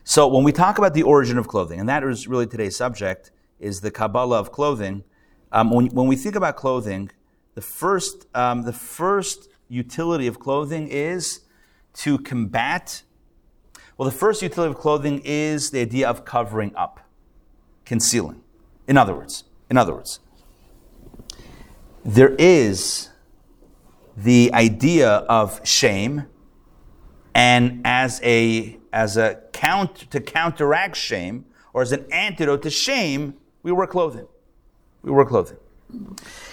[0.03, 3.31] So when we talk about the origin of clothing, and that is really today's subject,
[3.59, 5.05] is the Kabbalah of clothing.
[5.51, 7.11] Um, when, when, we think about clothing,
[7.55, 11.41] the first, um, the first utility of clothing is
[11.95, 13.03] to combat.
[13.97, 17.01] Well, the first utility of clothing is the idea of covering up,
[17.85, 18.43] concealing.
[18.87, 20.21] In other words, in other words,
[22.05, 23.11] there is
[24.17, 26.27] the idea of shame,
[27.35, 33.35] and as a as a count to counteract shame, or as an antidote to shame,
[33.63, 34.29] we wear clothing.
[35.03, 35.59] We wear clothing.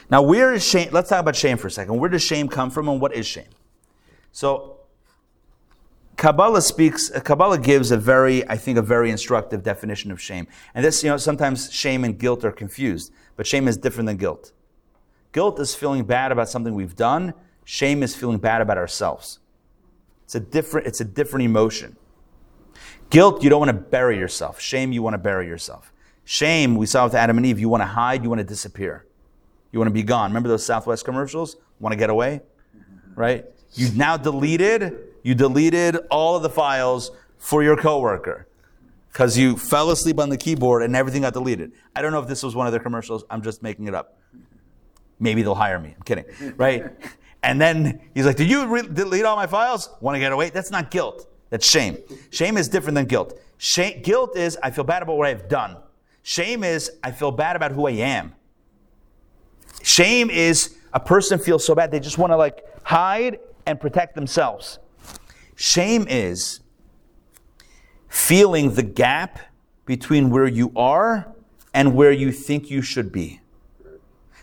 [0.09, 0.89] Now, where is shame?
[0.91, 1.97] Let's talk about shame for a second.
[1.99, 3.49] Where does shame come from, and what is shame?
[4.31, 4.80] So,
[6.21, 7.09] Kabbalah speaks.
[7.09, 10.45] Kabbalah gives a very, I think, a very instructive definition of shame.
[10.75, 14.17] And this, you know, sometimes shame and guilt are confused, but shame is different than
[14.17, 14.51] guilt.
[15.31, 17.33] Guilt is feeling bad about something we've done.
[17.65, 19.39] Shame is feeling bad about ourselves.
[20.25, 20.85] It's a different.
[20.85, 21.97] It's a different emotion.
[23.09, 24.61] Guilt, you don't want to bury yourself.
[24.61, 25.91] Shame, you want to bury yourself.
[26.23, 29.07] Shame, we saw with Adam and Eve, you want to hide, you want to disappear.
[29.71, 30.29] You want to be gone.
[30.29, 31.55] Remember those Southwest commercials?
[31.79, 32.41] Want to get away?
[33.15, 33.45] Right?
[33.73, 38.47] You now deleted, you deleted all of the files for your coworker
[39.11, 41.71] because you fell asleep on the keyboard and everything got deleted.
[41.95, 43.23] I don't know if this was one of their commercials.
[43.29, 44.17] I'm just making it up.
[45.19, 45.93] Maybe they'll hire me.
[45.95, 46.25] I'm kidding.
[46.57, 46.85] Right?
[47.43, 49.89] And then he's like, Did you re- delete all my files?
[49.99, 50.51] Want to get away?
[50.51, 51.27] That's not guilt.
[51.49, 51.97] That's shame.
[52.29, 53.39] Shame is different than guilt.
[53.57, 55.77] Shame, guilt is I feel bad about what I've done.
[56.23, 58.35] Shame is I feel bad about who I am.
[59.81, 64.15] Shame is a person feels so bad they just want to like hide and protect
[64.15, 64.79] themselves.
[65.61, 66.59] Shame is
[68.09, 69.37] feeling the gap
[69.85, 71.35] between where you are
[71.71, 73.41] and where you think you should be.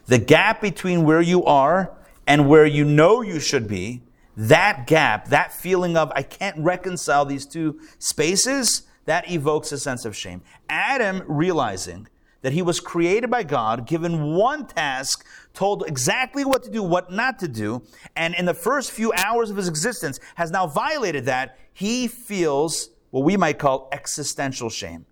[0.07, 1.93] The gap between where you are
[2.25, 4.03] and where you know you should be,
[4.37, 10.05] that gap, that feeling of I can't reconcile these two spaces, that evokes a sense
[10.05, 10.43] of shame.
[10.69, 12.07] Adam realizing
[12.43, 17.11] that he was created by God, given one task, told exactly what to do, what
[17.11, 17.82] not to do,
[18.14, 22.91] and in the first few hours of his existence has now violated that, he feels
[23.11, 25.05] what we might call existential shame.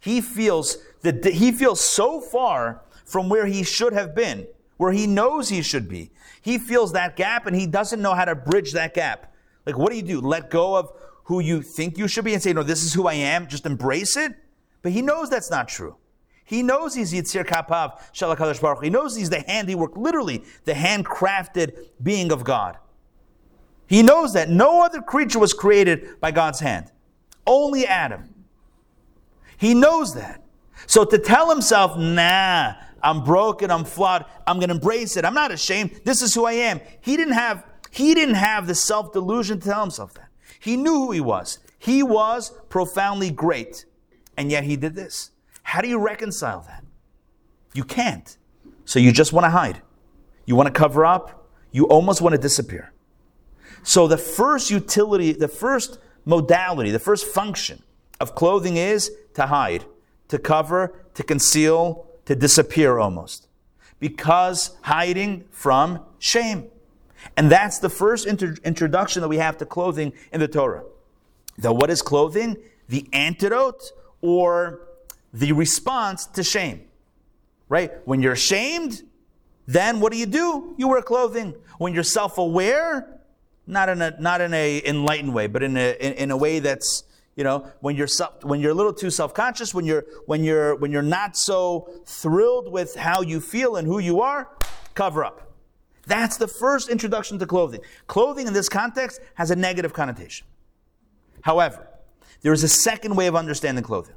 [0.00, 4.46] He feels that he feels so far from where he should have been,
[4.76, 6.10] where he knows he should be.
[6.40, 9.34] He feels that gap and he doesn't know how to bridge that gap.
[9.66, 10.20] Like, what do you do?
[10.20, 10.92] Let go of
[11.24, 13.66] who you think you should be and say, no, this is who I am, just
[13.66, 14.34] embrace it?
[14.80, 15.96] But he knows that's not true.
[16.48, 18.82] He knows he's Yitzir Kapav Shalakadosh Baruch.
[18.82, 22.78] He knows he's the handiwork, literally the handcrafted being of God.
[23.86, 26.90] He knows that no other creature was created by God's hand.
[27.46, 28.34] Only Adam.
[29.58, 30.42] He knows that.
[30.86, 32.72] So to tell himself, nah,
[33.02, 35.26] I'm broken, I'm flawed, I'm going to embrace it.
[35.26, 36.00] I'm not ashamed.
[36.04, 36.80] This is who I am.
[37.02, 40.30] He didn't have he didn't have the self-delusion to tell himself that.
[40.60, 41.58] He knew who he was.
[41.78, 43.84] He was profoundly great.
[44.34, 45.30] And yet he did this.
[45.68, 46.82] How do you reconcile that?
[47.74, 48.38] You can't.
[48.86, 49.82] So you just want to hide.
[50.46, 51.46] You want to cover up.
[51.72, 52.94] You almost want to disappear.
[53.82, 57.82] So the first utility, the first modality, the first function
[58.18, 59.84] of clothing is to hide,
[60.28, 63.46] to cover, to conceal, to disappear almost.
[64.00, 66.70] Because hiding from shame.
[67.36, 70.84] And that's the first inter- introduction that we have to clothing in the Torah.
[71.58, 72.56] That what is clothing?
[72.88, 73.92] The antidote
[74.22, 74.87] or
[75.32, 76.84] the response to shame.
[77.68, 77.92] Right?
[78.06, 79.02] When you're ashamed,
[79.66, 80.74] then what do you do?
[80.78, 81.54] You wear clothing.
[81.76, 83.20] When you're self-aware,
[83.66, 86.58] not in a not in a enlightened way, but in a in, in a way
[86.58, 87.04] that's
[87.36, 90.74] you know when you're self, when you're a little too self-conscious, when you're when you're
[90.76, 94.48] when you're not so thrilled with how you feel and who you are,
[94.94, 95.52] cover up.
[96.06, 97.80] That's the first introduction to clothing.
[98.06, 100.46] Clothing in this context has a negative connotation.
[101.42, 101.86] However,
[102.40, 104.14] there is a second way of understanding clothing.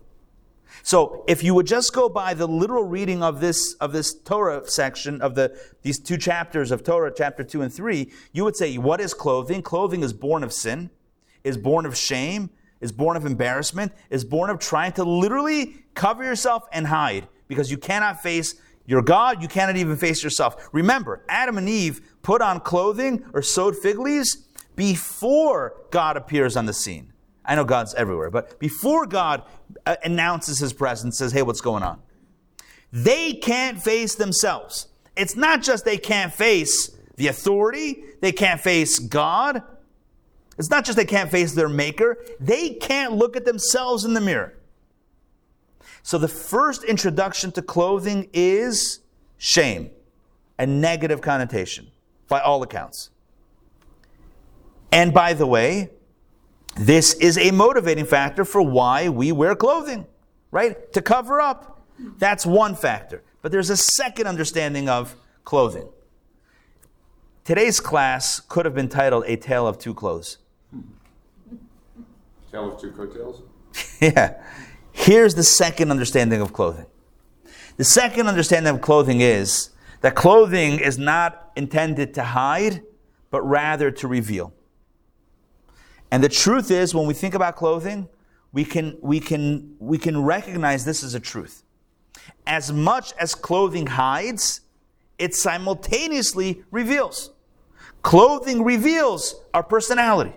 [0.84, 4.68] So if you would just go by the literal reading of this of this Torah
[4.70, 8.78] section of the these two chapters of Torah, chapter two and three, you would say,
[8.78, 9.62] what is clothing?
[9.62, 10.90] Clothing is born of sin,
[11.44, 12.50] is born of shame,
[12.80, 17.70] is born of embarrassment, is born of trying to literally cover yourself and hide because
[17.70, 18.56] you cannot face
[18.86, 20.70] your God, you cannot even face yourself.
[20.72, 24.46] Remember, Adam and Eve put on clothing or sewed fig leaves
[24.76, 27.11] before God appears on the scene.
[27.44, 29.44] I know God's everywhere, but before God
[29.86, 32.02] uh, announces his presence, says, hey, what's going on?
[32.92, 34.88] They can't face themselves.
[35.16, 39.64] It's not just they can't face the authority, they can't face God.
[40.58, 44.22] It's not just they can't face their maker, they can't look at themselves in the
[44.22, 44.58] mirror.
[46.04, 49.00] So the first introduction to clothing is
[49.38, 49.92] shame,
[50.60, 51.92] a negative connotation
[52.28, 53.10] by all accounts.
[54.92, 55.90] And by the way,
[56.76, 60.08] this is a motivating factor for why we wear clothing,
[60.52, 60.92] right?
[60.94, 61.82] To cover up.
[62.18, 63.24] That's one factor.
[63.42, 65.90] But there's a second understanding of clothing.
[67.44, 70.38] Today's class could have been titled A Tale of Two Clothes.
[72.52, 73.42] Tale of two coattails?
[74.02, 74.42] yeah.
[74.92, 76.86] Here's the second understanding of clothing.
[77.78, 79.70] The second understanding of clothing is
[80.02, 82.84] that clothing is not intended to hide,
[83.30, 84.54] but rather to reveal.
[86.12, 88.10] And the truth is, when we think about clothing,
[88.52, 91.64] we can, we can, we can recognize this as a truth.
[92.46, 94.62] As much as clothing hides,
[95.18, 97.32] it simultaneously reveals.
[98.02, 100.34] Clothing reveals our personality.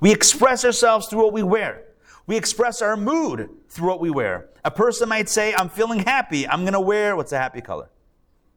[0.00, 1.84] We express ourselves through what we wear.
[2.26, 4.48] We express our mood through what we wear.
[4.64, 6.46] A person might say, I'm feeling happy.
[6.46, 7.90] I'm going to wear, what's a happy color?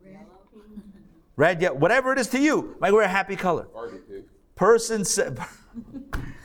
[1.36, 1.62] Red.
[1.62, 3.68] Yeah, whatever it is to you, might wear a happy color.
[4.56, 5.40] Person said,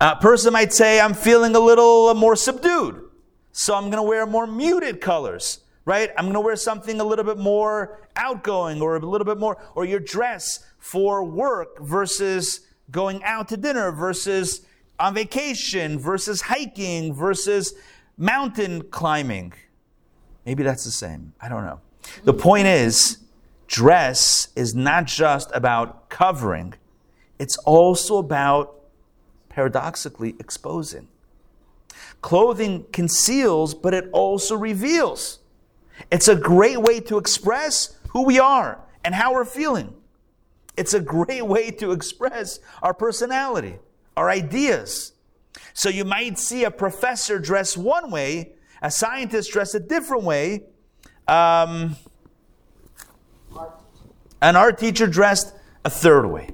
[0.00, 3.02] a person might say, I'm feeling a little uh, more subdued.
[3.52, 6.10] So I'm going to wear more muted colors, right?
[6.18, 9.56] I'm going to wear something a little bit more outgoing or a little bit more,
[9.74, 14.66] or your dress for work versus going out to dinner versus
[14.98, 17.74] on vacation versus hiking versus
[18.16, 19.52] mountain climbing.
[20.44, 21.32] Maybe that's the same.
[21.40, 21.80] I don't know.
[22.24, 23.18] The point is,
[23.66, 26.74] dress is not just about covering,
[27.38, 28.75] it's also about
[29.56, 31.08] paradoxically exposing.
[32.20, 35.38] Clothing conceals, but it also reveals.
[36.10, 39.94] It's a great way to express who we are and how we're feeling.
[40.76, 43.78] It's a great way to express our personality,
[44.14, 45.14] our ideas.
[45.72, 48.52] So you might see a professor dress one way,
[48.82, 50.64] a scientist dress a different way,
[51.26, 51.96] um,
[54.42, 56.50] an art teacher dressed a third way.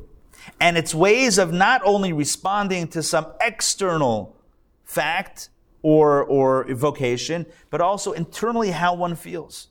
[0.62, 4.36] And it's ways of not only responding to some external
[4.84, 5.48] fact
[5.82, 9.70] or, or vocation, but also internally how one feels,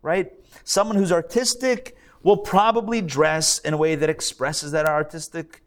[0.00, 0.32] right?
[0.64, 5.62] Someone who's artistic will probably dress in a way that expresses that artistic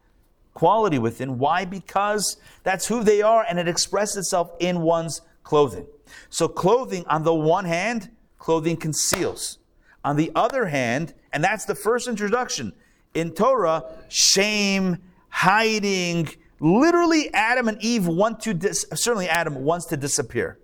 [0.56, 1.38] quality within.
[1.38, 1.66] Why?
[1.66, 5.86] Because that's who they are and it expresses itself in one's clothing.
[6.32, 8.10] So, clothing, on the one hand,
[8.40, 9.60] clothing conceals.
[10.04, 12.74] On the other hand, and that's the first introduction
[13.14, 14.98] in Torah, shame,
[15.30, 20.58] hiding, literally Adam and Eve want to, dis- certainly Adam wants to disappear.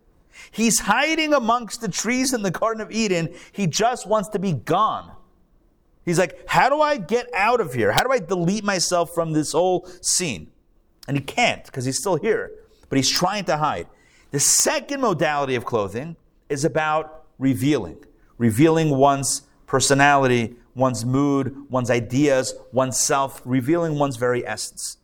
[0.51, 3.33] He's hiding amongst the trees in the Garden of Eden.
[3.51, 5.11] He just wants to be gone.
[6.05, 7.91] He's like, how do I get out of here?
[7.91, 10.49] How do I delete myself from this whole scene?
[11.07, 12.51] And he can't because he's still here,
[12.87, 13.87] but he's trying to hide.
[14.31, 16.15] The second modality of clothing
[16.47, 17.97] is about revealing,
[18.37, 24.97] revealing one's personality, one's mood, one's ideas, one's self, revealing one's very essence.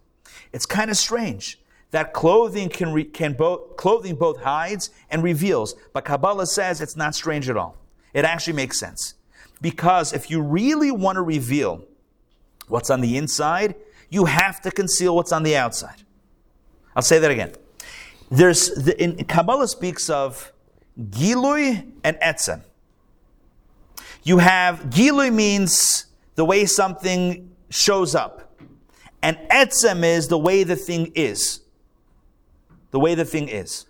[0.52, 1.60] It's kind of strange
[1.92, 6.96] that clothing can, re, can both clothing both hides and reveals, but Kabbalah says it's
[6.96, 7.78] not strange at all.
[8.14, 9.14] It actually makes sense.
[9.62, 11.86] Because if you really want to reveal
[12.68, 13.76] what's on the inside,
[14.10, 16.04] you have to conceal what's on the outside.
[16.96, 17.54] I'll say that again.
[18.32, 20.52] There's the, in, Kabbalah speaks of
[21.00, 22.62] gilui and etzem.
[24.26, 28.60] You have gilui means the way something shows up,
[29.22, 31.62] and etzem is the way the thing is.
[32.90, 33.86] The way the thing is,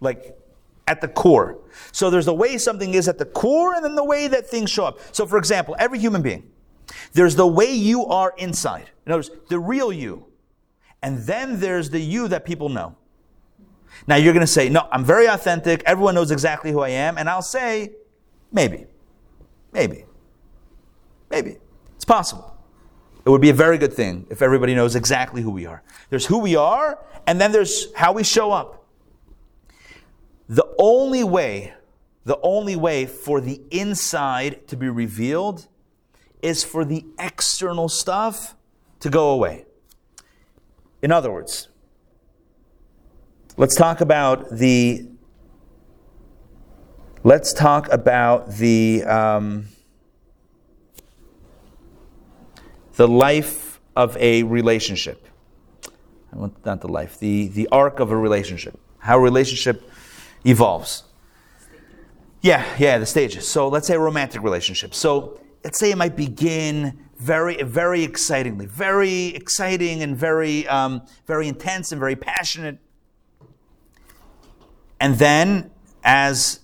[0.00, 0.38] like
[0.86, 1.58] at the core.
[1.92, 4.70] So there's the way something is at the core, and then the way that things
[4.70, 4.98] show up.
[5.12, 6.50] So, for example, every human being,
[7.14, 8.90] there's the way you are inside.
[9.06, 10.26] Words, the real you.
[11.02, 12.96] And then there's the you that people know.
[14.06, 15.82] Now you're going to say, no, I'm very authentic.
[15.86, 17.16] Everyone knows exactly who I am.
[17.16, 17.92] And I'll say,
[18.52, 18.86] maybe.
[19.74, 20.04] Maybe.
[21.30, 21.58] Maybe.
[21.96, 22.56] It's possible.
[23.26, 25.82] It would be a very good thing if everybody knows exactly who we are.
[26.10, 28.86] There's who we are, and then there's how we show up.
[30.48, 31.74] The only way,
[32.24, 35.66] the only way for the inside to be revealed
[36.42, 38.54] is for the external stuff
[39.00, 39.64] to go away.
[41.02, 41.68] In other words,
[43.56, 45.08] let's talk about the
[47.24, 49.66] let's talk about the um,
[52.94, 55.26] the life of a relationship.
[56.32, 58.78] Not the life, the the arc of a relationship.
[58.98, 59.90] How a relationship
[60.44, 61.04] evolves.
[62.40, 63.48] Yeah, yeah, the stages.
[63.48, 64.94] So let's say a romantic relationship.
[64.94, 71.48] So let's say it might begin very, very excitingly, very exciting and very, um, very
[71.48, 72.78] intense and very passionate.
[75.00, 75.70] And then,
[76.02, 76.60] as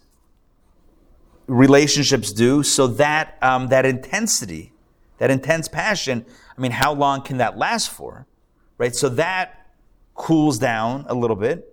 [1.51, 4.73] relationships do, so that um, that intensity,
[5.19, 6.25] that intense passion.
[6.57, 8.27] I mean, how long can that last for?
[8.79, 8.95] Right.
[8.95, 9.61] So that
[10.15, 11.67] cools down a little bit.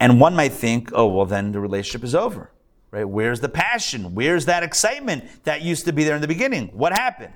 [0.00, 2.50] And one might think, oh, well, then the relationship is over,
[2.90, 3.04] right?
[3.04, 4.14] Where's the passion?
[4.14, 6.68] Where's that excitement that used to be there in the beginning?
[6.68, 7.34] What happened?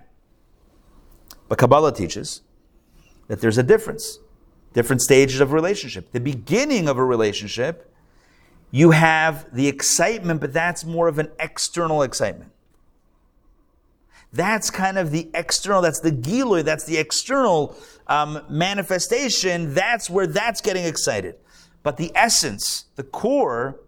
[1.48, 2.42] But Kabbalah teaches
[3.28, 4.18] that there's a difference,
[4.72, 6.10] different stages of relationship.
[6.10, 7.94] The beginning of a relationship,
[8.76, 12.52] you have the excitement, but that's more of an external excitement.
[14.34, 17.74] That's kind of the external, that's the giloy, that's the external
[18.06, 19.72] um, manifestation.
[19.72, 21.36] That's where that's getting excited.
[21.82, 23.80] But the essence, the core,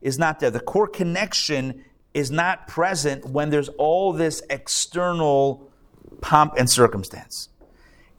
[0.00, 0.52] is not there.
[0.52, 1.84] The core connection
[2.14, 5.68] is not present when there's all this external
[6.20, 7.48] pomp and circumstance.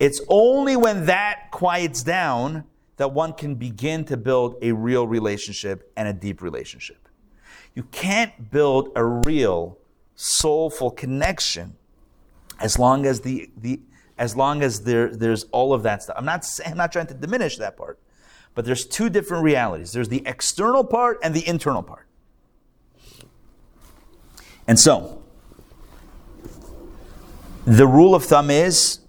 [0.01, 2.65] It's only when that quiets down
[2.97, 7.07] that one can begin to build a real relationship and a deep relationship.
[7.73, 9.77] You can't build a real
[10.15, 11.75] soulful connection
[12.59, 13.79] as long as the, the
[14.17, 16.15] as long as there, there's all of that stuff.
[16.17, 17.99] I'm not I'm not trying to diminish that part.
[18.55, 19.91] But there's two different realities.
[19.91, 22.07] There's the external part and the internal part.
[24.67, 25.21] And so,
[27.65, 29.01] the rule of thumb is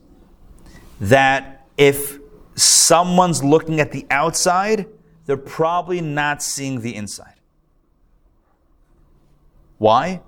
[1.00, 2.17] that if
[2.60, 4.86] someone's looking at the outside,
[5.26, 7.34] they're probably not seeing the inside.
[9.78, 10.22] Why?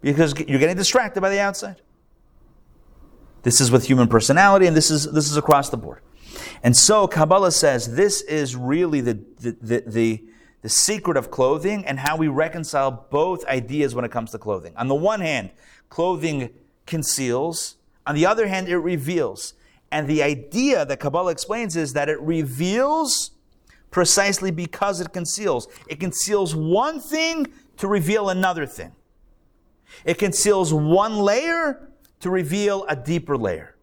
[0.00, 1.82] Because you're getting distracted by the outside.
[3.42, 6.00] This is with human personality, and this is, this is across the board.
[6.62, 10.24] And so Kabbalah says this is really the, the, the, the,
[10.62, 14.74] the secret of clothing and how we reconcile both ideas when it comes to clothing.
[14.76, 15.50] On the one hand,
[15.88, 16.50] clothing
[16.86, 19.54] conceals, on the other hand, it reveals.
[19.90, 23.30] And the idea that Kabbalah explains is that it reveals
[23.90, 25.68] precisely because it conceals.
[25.88, 27.46] It conceals one thing
[27.78, 28.92] to reveal another thing.
[30.04, 33.76] It conceals one layer to reveal a deeper layer.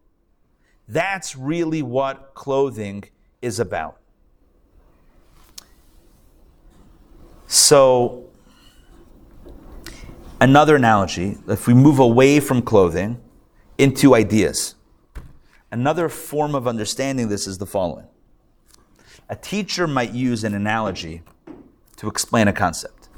[0.86, 3.04] That's really what clothing
[3.40, 3.98] is about.
[7.46, 8.24] So,
[10.40, 13.20] another analogy, if we move away from clothing
[13.78, 14.73] into ideas,
[15.74, 18.06] another form of understanding this is the following.
[19.28, 21.22] A teacher might use an analogy
[21.96, 23.08] to explain a concept.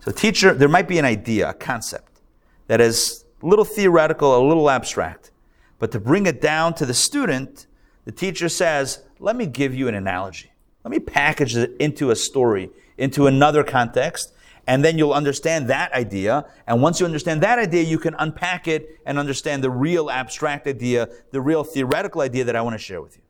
[0.00, 2.22] So, teacher, there might be an idea, a concept
[2.66, 5.30] that is a little theoretical, a little abstract.
[5.78, 7.68] But to bring it down to the student,
[8.04, 10.50] the teacher says, let me give you an analogy.
[10.82, 14.34] Let me package it into a story, into another context,
[14.70, 16.46] and then you'll understand that idea.
[16.68, 20.68] And once you understand that idea, you can unpack it and understand the real abstract
[20.68, 23.22] idea, the real theoretical idea that I want to share with you.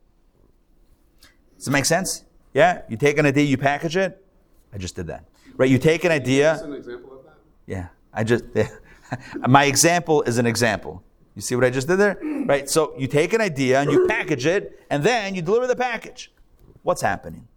[1.57, 2.24] Does it make sense?
[2.53, 2.82] Yeah?
[2.91, 4.22] You take an idea, you package it.
[4.74, 5.24] I just did that.
[5.57, 5.70] Right?
[5.70, 6.62] You take an idea.
[6.62, 7.36] An example of that?
[7.66, 7.88] Yeah.
[8.12, 8.68] I just, yeah.
[9.49, 11.03] my example is an example.
[11.36, 12.18] You see what I just did there?
[12.45, 12.68] Right?
[12.68, 16.30] So you take an idea and you package it, and then you deliver the package.
[16.82, 17.49] What's happening?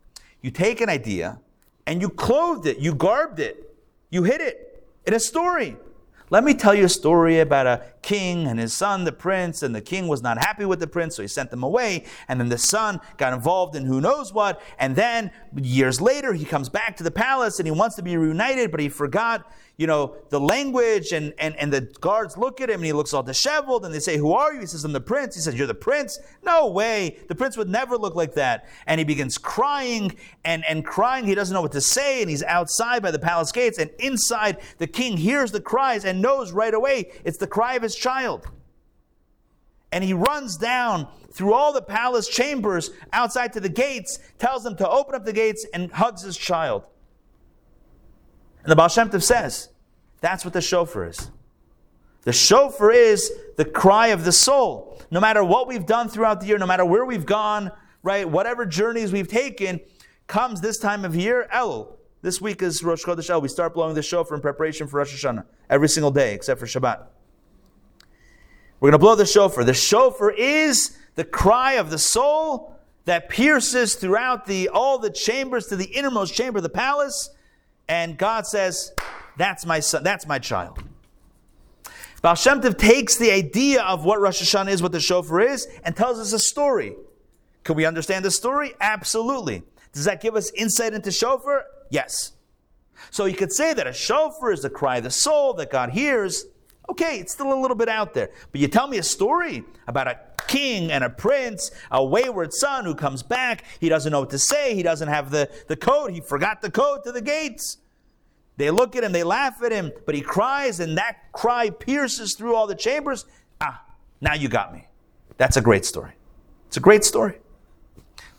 [0.41, 1.41] You take an idea
[1.85, 3.72] and you clothed it, you garbed it,
[4.13, 5.75] you hid it in a story.
[6.29, 9.73] Let me tell you a story about a king and his son, the prince, and
[9.73, 12.05] the king was not happy with the prince, so he sent them away.
[12.27, 14.61] And then the son got involved in who knows what.
[14.77, 18.17] And then years later, he comes back to the palace and he wants to be
[18.17, 21.11] reunited, but he forgot, you know, the language.
[21.11, 23.85] And, and, and the guards look at him and he looks all disheveled.
[23.85, 24.59] And they say, Who are you?
[24.59, 25.35] He says, I'm the prince.
[25.35, 26.19] He says, You're the prince?
[26.43, 27.17] No way.
[27.27, 28.67] The prince would never look like that.
[28.85, 31.25] And he begins crying and, and crying.
[31.25, 32.21] He doesn't know what to say.
[32.21, 33.77] And he's outside by the palace gates.
[33.77, 37.83] And inside, the king hears the cries and knows right away it's the cry of
[37.83, 38.47] his child.
[39.91, 44.75] And he runs down through all the palace chambers outside to the gates, tells them
[44.77, 46.83] to open up the gates, and hugs his child.
[48.63, 49.69] And the Baal Shem Tov says,
[50.21, 51.29] that's what the shofar is.
[52.21, 55.01] The shofar is the cry of the soul.
[55.11, 57.71] No matter what we've done throughout the year, no matter where we've gone,
[58.01, 59.81] right, whatever journeys we've taken,
[60.27, 61.97] comes this time of year, Elul.
[62.21, 63.41] This week is Rosh Chodesh El.
[63.41, 66.65] We start blowing the shofar in preparation for Rosh Hashanah every single day except for
[66.65, 67.05] Shabbat.
[68.83, 69.63] We're going to blow the shofar.
[69.63, 72.75] The shofar is the cry of the soul
[73.05, 77.29] that pierces throughout the all the chambers to the innermost chamber of the palace,
[77.87, 78.91] and God says,
[79.37, 80.03] "That's my son.
[80.03, 80.83] That's my child."
[82.21, 85.65] Baal Shem Tov takes the idea of what Rosh Hashanah is, what the shofar is,
[85.85, 86.93] and tells us a story.
[87.63, 88.73] Can we understand the story?
[88.81, 89.63] Absolutely.
[89.93, 91.67] Does that give us insight into shofar?
[91.89, 92.33] Yes.
[93.11, 95.91] So you could say that a shofar is the cry of the soul that God
[95.91, 96.47] hears.
[96.89, 98.31] Okay, it's still a little bit out there.
[98.51, 102.85] But you tell me a story about a king and a prince, a wayward son
[102.85, 103.63] who comes back.
[103.79, 104.75] He doesn't know what to say.
[104.75, 106.11] He doesn't have the, the code.
[106.11, 107.77] He forgot the code to the gates.
[108.57, 112.35] They look at him, they laugh at him, but he cries, and that cry pierces
[112.35, 113.25] through all the chambers.
[113.59, 113.83] Ah,
[114.21, 114.87] now you got me.
[115.37, 116.11] That's a great story.
[116.67, 117.39] It's a great story.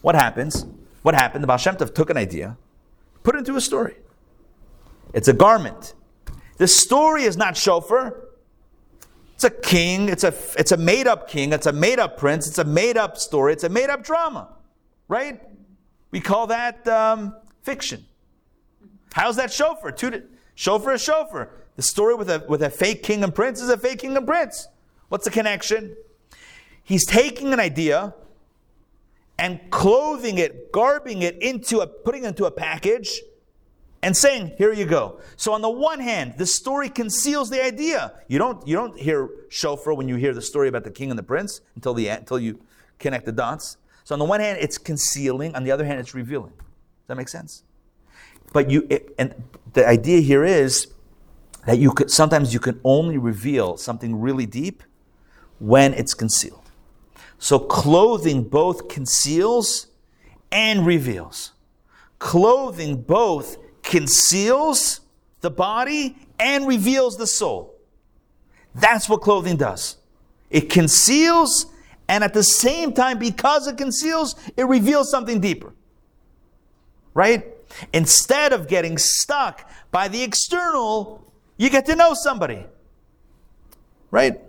[0.03, 0.67] What happens?
[1.03, 1.43] What happened?
[1.43, 2.57] The Baal Shem Tov took an idea,
[3.25, 3.97] put it into a story.
[5.13, 5.95] It's a garment.
[6.59, 8.17] The story is not shofar.
[9.35, 10.09] It's a king.
[10.09, 11.53] It's a, it's a made up king.
[11.53, 12.47] It's a made up prince.
[12.47, 13.53] It's a made up story.
[13.53, 14.49] It's a made up drama.
[15.09, 15.43] Right?
[16.11, 18.05] We call that um, fiction.
[19.13, 19.93] How's that shofar?
[19.93, 20.23] Two,
[20.55, 21.51] shofar is shofar.
[21.77, 24.27] The story with a, with a fake king and prince is a fake king and
[24.27, 24.69] prince.
[25.09, 25.97] What's the connection?
[26.85, 28.15] He's taking an idea
[29.39, 33.21] and clothing it, garbing it into a, putting it into a package
[34.05, 35.19] and saying, here you go.
[35.37, 38.13] So on the one hand, the story conceals the idea.
[38.29, 41.19] You don't, you don't hear shofar when you hear the story about the king and
[41.19, 42.61] the prince until the until you
[42.99, 43.79] connect the dots.
[44.05, 45.57] So on the one hand, it's concealing.
[45.57, 46.53] On the other hand, it's revealing.
[46.53, 47.63] Does that make sense?
[48.53, 49.35] But you, it, and
[49.73, 50.89] the idea here is
[51.67, 54.83] that you could, sometimes you can only reveal something really deep
[55.59, 56.71] when it's concealed.
[57.39, 59.87] So clothing both conceals
[60.53, 61.53] and reveals.
[62.19, 65.01] Clothing both conceals
[65.41, 67.75] the body and reveals the soul.
[68.75, 69.99] That's what clothing does.
[70.51, 71.67] It conceals,
[72.09, 75.73] and at the same time, because it conceals, it reveals something deeper.
[77.13, 77.47] Right?
[77.93, 82.67] Instead of getting stuck by the external, you get to know somebody.
[84.11, 84.41] Right?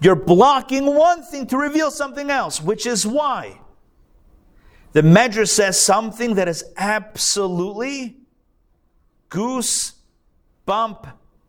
[0.00, 3.60] You're blocking one thing to reveal something else, which is why
[4.92, 8.16] the Midrash says something that is absolutely
[9.28, 9.94] goose
[10.66, 11.06] bump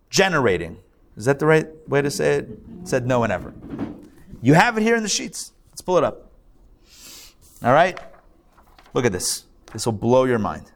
[0.10, 0.78] generating.
[1.18, 2.60] Is that the right way to say it?
[2.84, 3.54] Said no one ever.
[4.42, 5.52] You have it here in the sheets.
[5.72, 6.32] Let's pull it up.
[7.64, 8.00] All right?
[8.94, 9.46] Look at this.
[9.74, 10.72] This will blow your mind.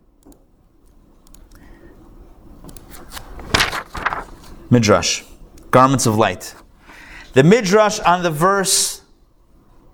[4.69, 5.23] Midrash,
[5.71, 6.55] garments of light.
[7.33, 9.03] The Midrash on the verse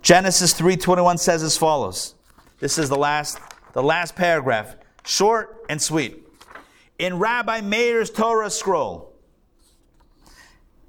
[0.01, 2.15] Genesis 3:21 says as follows.
[2.59, 3.39] This is the last
[3.73, 6.28] the last paragraph, short and sweet.
[6.99, 9.13] In Rabbi Meir's Torah scroll,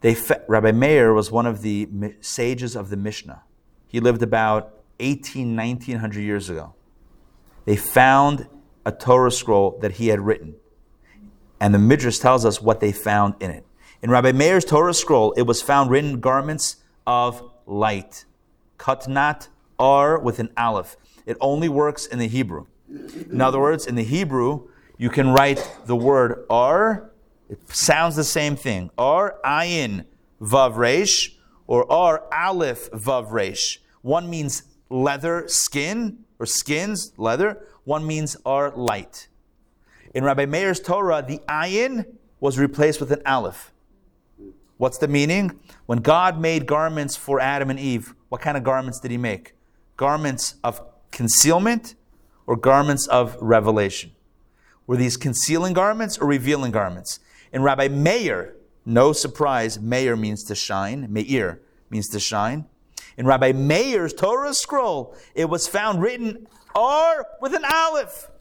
[0.01, 0.17] they
[0.49, 1.89] Rabbi Meir was one of the
[2.21, 3.43] sages of the Mishnah.
[3.87, 6.75] He lived about 18, 1900 years ago.
[7.65, 8.49] They found
[8.85, 10.57] a Torah scroll that he had written.
[11.61, 13.65] And the Midrash tells us what they found in it.
[14.03, 18.25] In Rabbi Meir's Torah scroll, it was found written garments of light.
[18.79, 19.49] Katnat
[19.79, 20.97] R with an aleph.
[21.27, 22.67] It only works in the Hebrew.
[22.89, 24.70] In other words, in the Hebrew,
[25.01, 27.11] you can write the word R.
[27.49, 28.91] It sounds the same thing.
[28.99, 30.05] R ayin
[30.43, 31.37] vav resh
[31.67, 33.81] or R aleph vav resh.
[34.03, 37.65] One means leather, skin, or skins, leather.
[37.85, 39.29] One means R light.
[40.15, 42.05] In Rabbi Meir's Torah, the ayin
[42.39, 43.73] was replaced with an aleph.
[44.77, 45.59] What's the meaning?
[45.87, 49.55] When God made garments for Adam and Eve, what kind of garments did he make?
[49.97, 51.95] Garments of concealment
[52.47, 54.11] or garments of revelation?
[54.91, 57.21] Were these concealing garments or revealing garments?
[57.53, 61.07] In Rabbi Meir, no surprise, Meir means to shine.
[61.13, 61.61] Meir
[61.91, 62.67] means to shine.
[63.17, 68.33] In Rabbi Meir's Torah scroll, it was found written R with an aleph.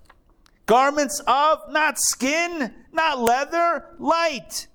[0.66, 4.66] Garments of not skin, not leather, light.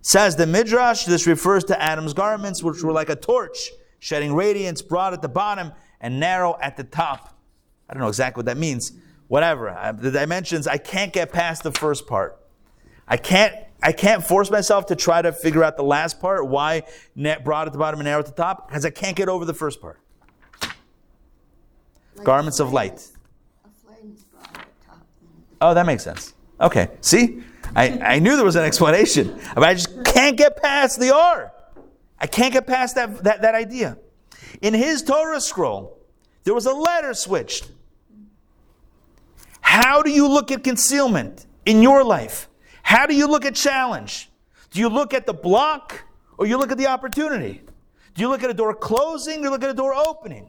[0.00, 4.80] Says the Midrash, this refers to Adam's garments, which were like a torch, shedding radiance,
[4.80, 7.38] broad at the bottom and narrow at the top.
[7.86, 8.92] I don't know exactly what that means.
[9.28, 9.94] Whatever.
[9.98, 12.38] The dimensions, I can't get past the first part.
[13.08, 16.84] I can't I can't force myself to try to figure out the last part, why
[17.14, 19.44] net broad at the bottom and narrow at the top, because I can't get over
[19.44, 20.00] the first part.
[22.16, 23.06] Like Garments of light.
[23.64, 24.98] A flame is brought at the top.
[25.60, 26.34] Oh, that makes sense.
[26.60, 27.42] Okay, see?
[27.74, 31.52] I, I knew there was an explanation, but I just can't get past the R.
[32.18, 33.98] I can't get past that, that, that idea.
[34.62, 35.98] In his Torah scroll,
[36.44, 37.70] there was a letter switched.
[39.66, 42.48] How do you look at concealment in your life?
[42.84, 44.30] How do you look at challenge?
[44.70, 46.04] Do you look at the block
[46.38, 47.62] or you look at the opportunity?
[48.14, 50.46] Do you look at a door closing or look at a door opening?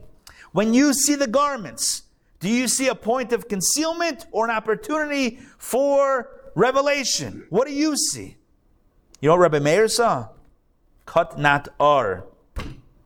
[0.52, 2.04] When you see the garments,
[2.40, 7.48] do you see a point of concealment or an opportunity for revelation?
[7.50, 8.38] What do you see?
[9.20, 10.28] You know what Rabbi Meir saw?
[11.08, 12.26] Cut not ar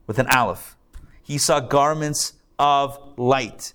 [0.07, 0.75] with an aleph.
[1.23, 3.71] He saw garments of light.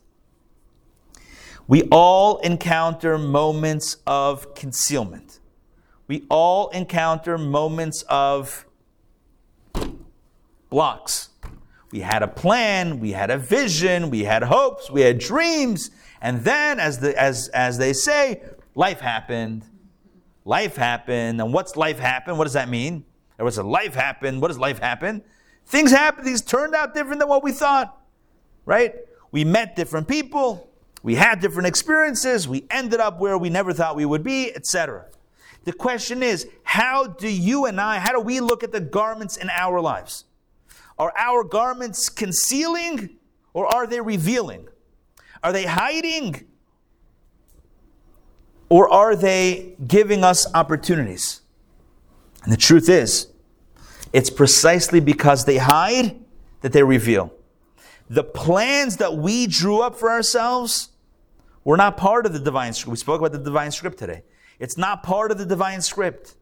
[1.69, 5.41] We all encounter moments of concealment.
[6.07, 8.67] We all encounter moments of
[10.71, 11.31] blocks.
[11.91, 15.91] We had a plan, we had a vision, we had hopes, we had dreams,
[16.21, 18.43] and then as the as as they say,
[18.75, 19.65] life happened.
[20.45, 21.41] Life happened.
[21.41, 22.37] And what's life happen?
[22.37, 23.05] What does that mean?
[23.37, 24.41] There was a life happen.
[24.41, 25.23] What does life happen?
[25.67, 26.27] Things happened.
[26.27, 28.01] These turned out different than what we thought.
[28.65, 28.95] Right?
[29.33, 30.71] We met different people.
[31.07, 32.49] We had different experiences.
[32.49, 35.05] We ended up where we never thought we would be, etc.
[35.63, 39.37] The question is, how do you and I, how do we look at the garments
[39.37, 40.25] in our lives?
[40.99, 43.19] Are our garments concealing
[43.53, 44.67] or are they revealing?
[45.45, 46.45] Are they hiding
[48.69, 51.41] or are they giving us opportunities?
[52.43, 53.29] And the truth is,
[54.13, 56.19] it's precisely because they hide
[56.63, 57.33] that they reveal.
[58.11, 60.91] The plans that we drew up for ourselves
[61.67, 62.93] were not part of the divine script.
[62.93, 64.23] We spoke about the divine script today.
[64.61, 66.37] It's not part of the divine script.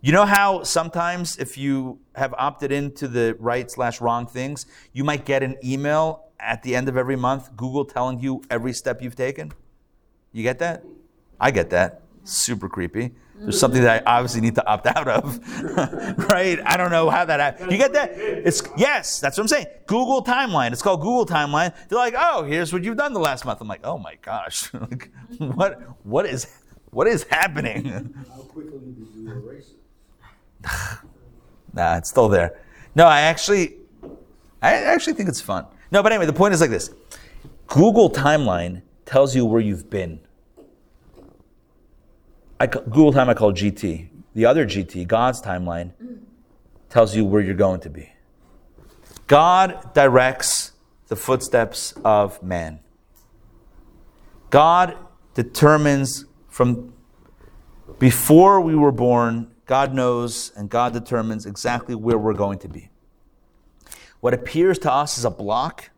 [0.00, 5.02] You know how sometimes if you have opted into the right slash wrong things, you
[5.02, 9.02] might get an email at the end of every month, Google telling you every step
[9.02, 9.50] you've taken?
[10.30, 10.84] You get that?
[11.40, 12.02] I get that.
[12.22, 13.10] Super creepy.
[13.36, 15.38] There's something that I obviously need to opt out of,
[16.30, 16.58] right?
[16.64, 17.72] I don't know how that happened.
[17.72, 18.12] You get that?
[18.12, 19.66] It's yes, that's what I'm saying.
[19.86, 20.72] Google Timeline.
[20.72, 21.74] It's called Google Timeline.
[21.88, 23.60] They're like, oh, here's what you've done the last month.
[23.60, 26.46] I'm like, oh my gosh, like, what what is
[26.90, 28.14] what is happening?
[28.32, 30.98] How quickly did you erase it?
[31.74, 32.60] nah, it's still there.
[32.94, 33.74] No, I actually,
[34.62, 35.66] I actually think it's fun.
[35.90, 36.90] No, but anyway, the point is like this:
[37.66, 40.20] Google Timeline tells you where you've been.
[42.64, 44.08] I, Google Time I call GT.
[44.34, 45.92] The other GT, God's timeline,
[46.88, 48.10] tells you where you're going to be.
[49.26, 50.72] God directs
[51.08, 52.80] the footsteps of man.
[54.48, 54.96] God
[55.34, 56.94] determines from
[57.98, 62.88] before we were born, God knows and God determines exactly where we're going to be.
[64.20, 65.90] What appears to us as a block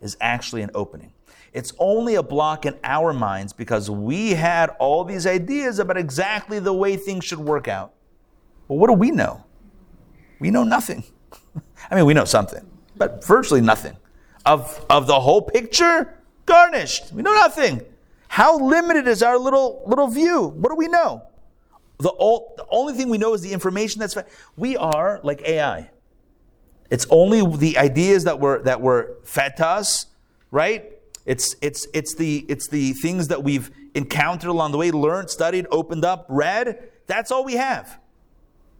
[0.00, 1.12] is actually an opening.
[1.52, 6.60] It's only a block in our minds because we had all these ideas about exactly
[6.60, 7.92] the way things should work out.
[8.68, 9.44] Well, what do we know?
[10.38, 11.02] We know nothing.
[11.90, 12.64] I mean, we know something,
[12.96, 13.96] but virtually nothing.
[14.46, 17.12] Of, of the whole picture, garnished.
[17.12, 17.82] We know nothing.
[18.28, 20.46] How limited is our little, little view?
[20.46, 21.22] What do we know?
[21.98, 22.12] The,
[22.56, 24.16] the only thing we know is the information that's.
[24.56, 25.90] We are like AI.
[26.90, 30.06] It's only the ideas that were that were fed to us,
[30.50, 30.90] right?
[31.26, 35.66] It's it's it's the it's the things that we've encountered along the way, learned, studied,
[35.70, 36.88] opened up, read.
[37.06, 37.98] That's all we have.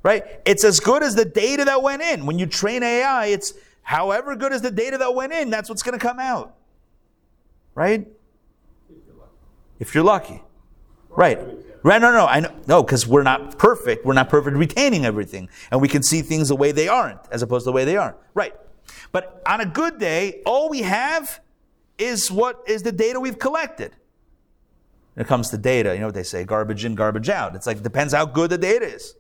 [0.03, 0.25] Right?
[0.47, 2.25] It's as good as the data that went in.
[2.25, 5.83] When you train AI, it's however good as the data that went in, that's what's
[5.83, 6.55] going to come out.
[7.75, 8.09] Right?
[9.79, 10.43] If you're lucky.
[11.11, 11.39] Right.
[11.83, 14.05] Right, no, no, I know, no, because we're not perfect.
[14.05, 17.41] We're not perfect retaining everything, and we can see things the way they aren't, as
[17.41, 18.17] opposed to the way they are.
[18.35, 18.55] Right,
[19.13, 21.41] but on a good day, all we have
[22.01, 23.93] is what is the data we've collected.
[25.15, 27.55] When it comes to data, you know what they say: garbage in, garbage out.
[27.55, 29.15] It's like depends how good the data is.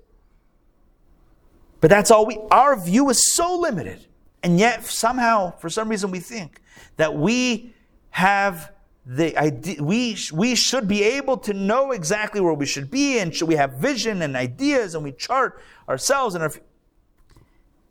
[1.80, 2.38] But that's all we.
[2.50, 4.06] Our view is so limited,
[4.42, 6.60] and yet somehow, for some reason, we think
[6.96, 7.74] that we
[8.10, 8.72] have
[9.06, 13.34] the idea, we, we should be able to know exactly where we should be and
[13.34, 16.52] should we have vision and ideas and we chart ourselves and our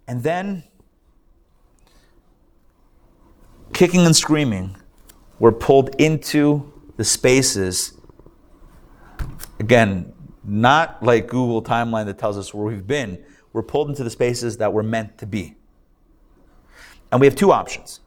[0.08, 0.64] and then
[3.74, 4.76] kicking and screaming
[5.40, 7.98] we're pulled into the spaces
[9.60, 10.12] again
[10.44, 14.58] not like google timeline that tells us where we've been we're pulled into the spaces
[14.58, 15.56] that we're meant to be
[17.12, 18.00] and we have two options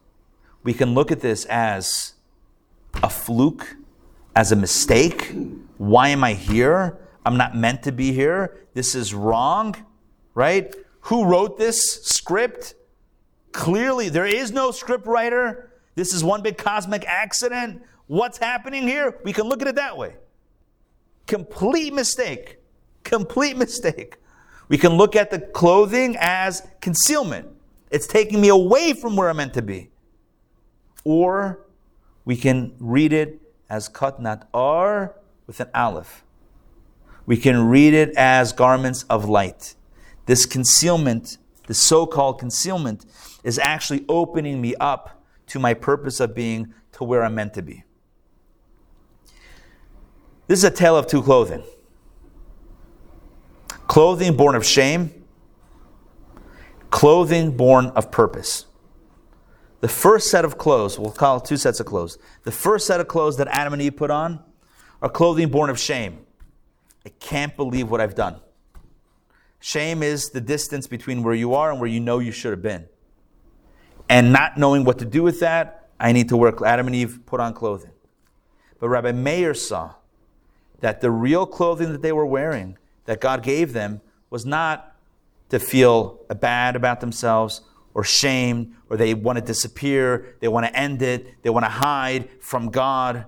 [0.63, 2.13] we can look at this as
[3.01, 3.75] a fluke,
[4.35, 5.33] as a mistake.
[5.77, 6.97] Why am I here?
[7.25, 8.65] I'm not meant to be here.
[8.73, 9.75] This is wrong,
[10.33, 10.73] right?
[11.01, 12.75] Who wrote this script?
[13.53, 15.71] Clearly, there is no script writer.
[15.95, 17.83] This is one big cosmic accident.
[18.07, 19.17] What's happening here?
[19.23, 20.15] We can look at it that way.
[21.27, 22.57] Complete mistake.
[23.03, 24.17] Complete mistake.
[24.67, 27.47] We can look at the clothing as concealment.
[27.91, 29.91] It's taking me away from where I'm meant to be.
[31.03, 31.65] Or
[32.25, 33.39] we can read it
[33.69, 36.23] as katnat ar with an aleph.
[37.25, 39.75] We can read it as garments of light.
[40.25, 41.37] This concealment,
[41.67, 43.05] the so called concealment,
[43.43, 47.61] is actually opening me up to my purpose of being to where I'm meant to
[47.61, 47.83] be.
[50.47, 51.63] This is a tale of two clothing
[53.87, 55.23] clothing born of shame,
[56.89, 58.65] clothing born of purpose.
[59.81, 62.17] the first set of clothes, we'll call it two sets of clothes.
[62.43, 64.41] The first set of clothes that Adam and Eve put on
[65.01, 66.25] are clothing born of shame.
[67.05, 68.37] I can't believe what I've done.
[69.59, 72.61] Shame is the distance between where you are and where you know you should have
[72.61, 72.87] been.
[74.13, 76.61] And not knowing what to do with that, I need to work.
[76.61, 77.89] Adam and Eve put on clothing.
[78.77, 79.95] But Rabbi Meir saw
[80.81, 84.95] that the real clothing that they were wearing, that God gave them, was not
[85.49, 87.61] to feel bad about themselves
[87.95, 91.71] or shame or they want to disappear, they want to end it, they want to
[91.71, 93.25] hide from God.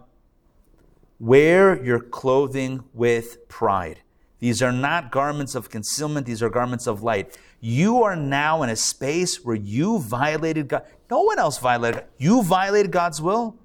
[1.19, 4.01] Wear your clothing with pride.
[4.39, 7.37] These are not garments of concealment, these are garments of light.
[7.61, 10.83] You are now in a space where you violated God.
[11.09, 12.03] No one else violated.
[12.17, 13.57] You violated God's will.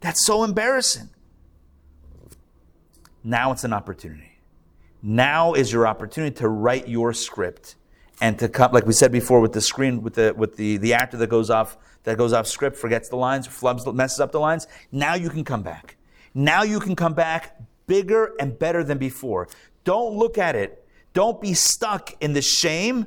[0.00, 1.10] That's so embarrassing.
[3.22, 4.38] Now it's an opportunity.
[5.02, 7.76] Now is your opportunity to write your script
[8.20, 10.94] and to come, like we said before, with the screen, with the with the, the
[10.94, 14.40] actor that goes off that goes off script, forgets the lines, flubs, messes up the
[14.40, 14.66] lines.
[14.92, 15.96] Now you can come back.
[16.34, 17.56] Now you can come back
[17.86, 19.48] bigger and better than before.
[19.84, 20.86] Don't look at it.
[21.12, 23.06] Don't be stuck in the shame,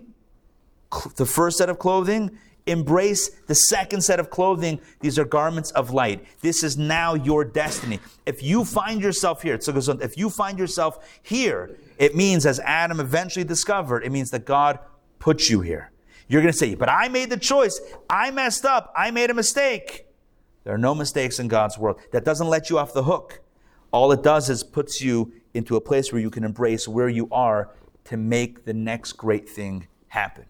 [1.18, 2.38] the first set of clothing.
[2.66, 4.80] Embrace the second set of clothing.
[5.00, 6.26] These are garments of light.
[6.42, 8.00] This is now your destiny.
[8.26, 13.46] If you find yourself here, if you find yourself here, it means, as Adam eventually
[13.46, 14.80] discovered, it means that God
[15.18, 15.92] put you here.
[16.28, 17.80] You're going to say, but I made the choice.
[18.10, 18.94] I messed up.
[18.96, 20.06] I made a mistake.
[20.66, 22.02] There are no mistakes in God's world.
[22.12, 23.40] That doesn't let you off the hook.
[23.92, 27.28] All it does is puts you into a place where you can embrace where you
[27.32, 27.70] are
[28.06, 30.46] to make the next great thing happen.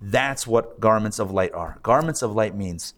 [0.00, 1.78] That's what garments of light are.
[1.82, 2.94] Garments of light means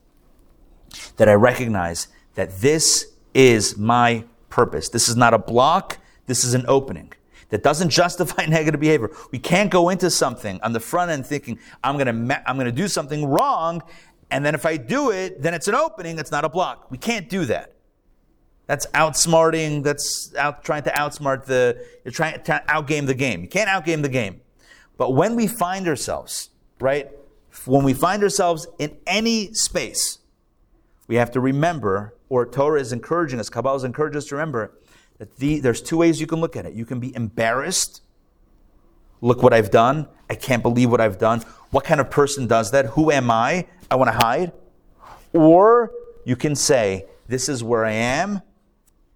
[1.17, 4.89] that I recognize that this is my purpose.
[4.89, 7.13] This is not a block, this is an opening.
[7.51, 9.11] That doesn't justify negative behavior.
[9.31, 12.67] We can't go into something on the front end thinking, I'm going to I'm going
[12.67, 13.83] to do something wrong,
[14.31, 16.91] and then if I do it, then it's an opening, it's not a block.
[16.91, 17.76] We can't do that.
[18.67, 23.43] That's outsmarting, that's out trying to outsmart the, you're trying to outgame the game.
[23.43, 24.41] You can't outgame the game.
[24.97, 26.51] But when we find ourselves,
[26.81, 27.11] right,
[27.65, 30.19] when we find ourselves in any space,
[31.07, 34.73] we have to remember, or Torah is encouraging us, Kabbalah is encouraging us to remember,
[35.19, 36.75] that the, there's two ways you can look at it.
[36.75, 38.03] You can be embarrassed.
[39.21, 40.09] Look what I've done.
[40.29, 41.41] I can't believe what I've done.
[41.71, 42.87] What kind of person does that?
[42.87, 43.67] Who am I?
[43.91, 44.53] I want to hide.
[45.33, 45.93] Or
[46.25, 48.43] you can say, This is where I am,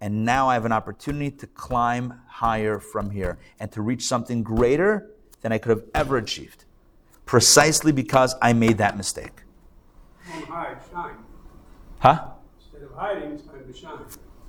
[0.01, 4.43] and now I have an opportunity to climb higher from here and to reach something
[4.43, 5.11] greater
[5.43, 6.65] than I could have ever achieved,
[7.27, 9.43] precisely because I made that mistake.
[10.33, 11.17] Don't hide, shine.
[11.99, 12.29] Huh?
[12.59, 13.99] Instead of hiding, it's time to shine.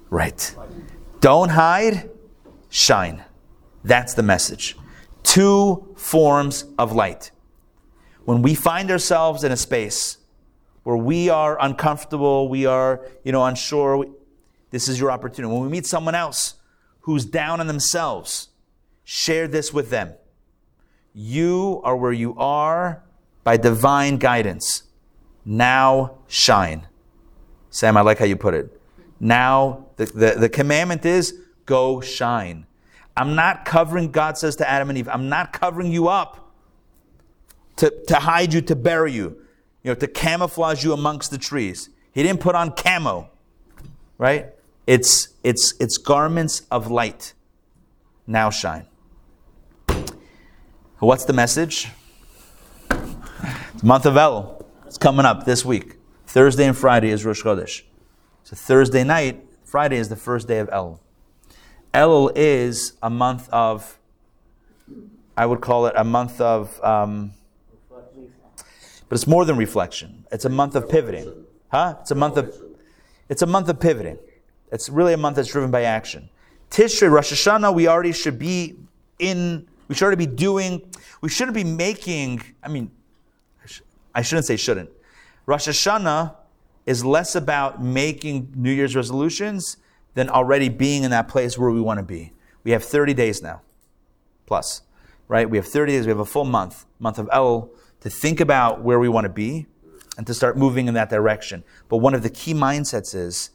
[0.10, 0.56] Right.
[1.20, 2.10] Don't hide,
[2.70, 3.24] shine.
[3.84, 4.78] That's the message.
[5.24, 7.32] Two forms of light.
[8.26, 10.18] When we find ourselves in a space
[10.84, 14.06] where we are uncomfortable, we are, you know, unsure,
[14.72, 15.54] this is your opportunity.
[15.54, 16.56] When we meet someone else
[17.02, 18.50] who's down on themselves,
[19.04, 20.14] share this with them.
[21.14, 23.04] You are where you are
[23.44, 24.84] by divine guidance.
[25.46, 26.88] Now shine.
[27.70, 28.82] Sam, I like how you put it.
[29.20, 32.66] Now, the, the, the commandment is go shine.
[33.16, 36.52] I'm not covering, God says to Adam and Eve, I'm not covering you up
[37.78, 39.38] to, to hide you, to bury you,
[39.84, 41.90] you know, to camouflage you amongst the trees.
[42.14, 43.30] He didn't put on camo,
[44.18, 44.54] right?
[44.92, 47.32] It's, it's, it's garments of light.
[48.28, 48.88] Now shine.
[51.00, 51.88] What's the message?
[52.90, 54.66] It's month of Elul.
[54.86, 55.96] It's coming up this week.
[56.28, 57.84] Thursday and Friday is Rosh Chodesh.
[58.44, 61.00] So Thursday night, Friday is the first day of Elul.
[61.94, 63.98] Elul is a month of,
[65.38, 67.32] I would call it a month of, um,
[67.90, 70.26] but it's more than reflection.
[70.34, 71.96] It's a month of pivoting, huh?
[72.02, 72.54] It's a month of,
[73.30, 74.20] it's a month of pivoting.
[74.72, 76.30] It's really a month that's driven by action.
[76.70, 78.76] Tishrei, Rosh Hashanah, we already should be
[79.20, 79.68] in.
[79.88, 80.82] We should already be doing.
[81.20, 82.42] We shouldn't be making.
[82.64, 82.90] I mean,
[84.16, 84.90] I shouldn't say shouldn't.
[85.46, 86.36] Rosh Hashanah
[86.86, 89.78] is less about making New Year's resolutions
[90.14, 92.34] than already being in that place where we want to be.
[92.64, 93.62] We have 30 days now,
[94.46, 94.82] plus,
[95.28, 95.50] right?
[95.50, 97.70] We have 30 days, we have a full month, month of Elul,
[98.02, 99.68] to think about where we want to be
[100.18, 101.64] and to start moving in that direction.
[101.88, 103.52] But one of the key mindsets is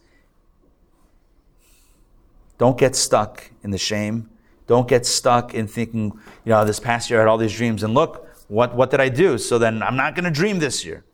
[2.58, 4.30] don't get stuck in the shame.
[4.66, 6.12] Don't get stuck in thinking,
[6.44, 9.00] you know, this past year I had all these dreams and look, what, what did
[9.00, 9.38] I do?
[9.38, 11.04] So then I'm not going to dream this year.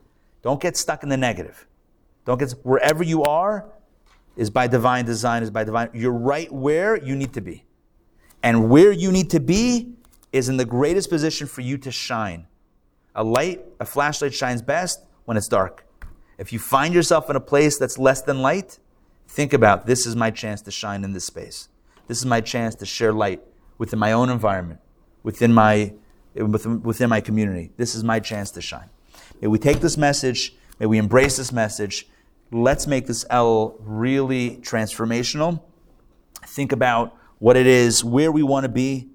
[0.42, 1.66] Don't get stuck in the negative.
[2.24, 3.66] Don't get wherever you are
[4.36, 5.90] is by divine design, is by divine.
[5.92, 7.64] You're right where you need to be.
[8.42, 9.94] And where you need to be
[10.32, 12.46] is in the greatest position for you to shine.
[13.14, 15.86] A light, a flashlight shines best when it's dark.
[16.38, 18.78] If you find yourself in a place that's less than light,
[19.28, 21.68] think about this is my chance to shine in this space.
[22.08, 23.42] This is my chance to share light
[23.78, 24.80] within my own environment,
[25.22, 25.94] within my
[26.34, 27.72] within, within my community.
[27.76, 28.90] This is my chance to shine.
[29.40, 32.08] May we take this message, may we embrace this message.
[32.50, 35.62] Let's make this Elul really transformational.
[36.46, 39.08] Think about what it is, where we want to be,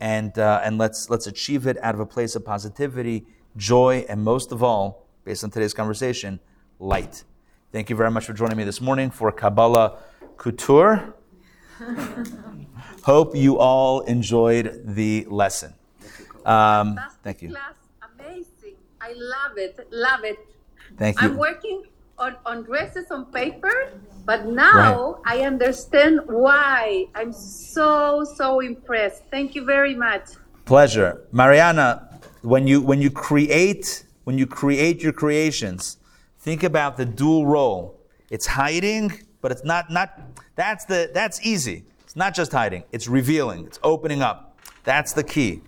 [0.00, 3.26] and, uh, and let's, let's achieve it out of a place of positivity,
[3.56, 6.40] joy, and most of all, based on today's conversation,
[6.78, 7.24] light.
[7.70, 9.98] Thank you very much for joining me this morning for Kabbalah
[10.38, 11.12] Couture.
[13.02, 15.74] Hope you all enjoyed the lesson.
[16.46, 17.50] Um, thank you.
[17.50, 17.74] Class,
[18.14, 18.76] amazing.
[19.02, 19.86] I love it.
[19.92, 20.38] Love it.
[20.96, 21.28] Thank you.
[21.28, 21.84] I'm working
[22.18, 23.92] on, on dresses on paper,
[24.24, 27.04] but now I understand why.
[27.14, 29.24] I'm so, so impressed.
[29.30, 30.24] Thank you very much.
[30.64, 31.20] Pleasure.
[31.32, 35.98] Mariana, when you when you create when you create your creations,
[36.38, 38.00] think about the dual role.
[38.30, 40.20] It's hiding, but it's not not
[40.54, 41.84] that's the that's easy.
[42.00, 44.58] It's not just hiding, it's revealing, it's opening up.
[44.84, 45.62] That's the key.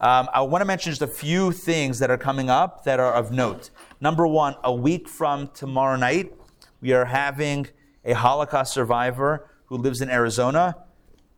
[0.00, 3.12] Um, I want to mention just a few things that are coming up that are
[3.12, 3.70] of note.
[4.00, 6.32] Number one, a week from tomorrow night,
[6.80, 7.66] we are having
[8.04, 10.76] a Holocaust survivor who lives in Arizona,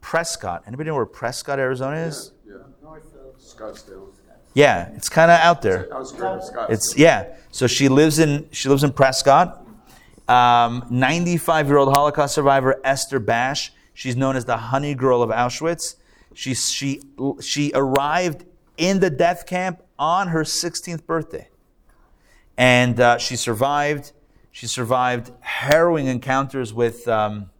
[0.00, 0.64] Prescott.
[0.66, 2.32] Anybody know where Prescott, Arizona is?
[2.46, 2.54] Yeah.
[3.38, 4.12] Scottsdale.
[4.54, 5.92] Yeah, it's kind of out there.
[5.92, 6.70] Outskirts of Scottsdale.
[6.70, 7.36] It's yeah.
[7.52, 9.66] So she lives in she lives in Prescott.
[10.28, 13.72] 95 year old Holocaust survivor Esther Basch.
[13.94, 15.96] She's known as the Honey Girl of Auschwitz.
[16.34, 17.00] She she
[17.40, 18.44] she arrived
[18.76, 21.48] in the death camp on her 16th birthday,
[22.56, 24.12] and uh, she survived.
[24.52, 27.06] She survived harrowing encounters with.
[27.08, 27.50] Um,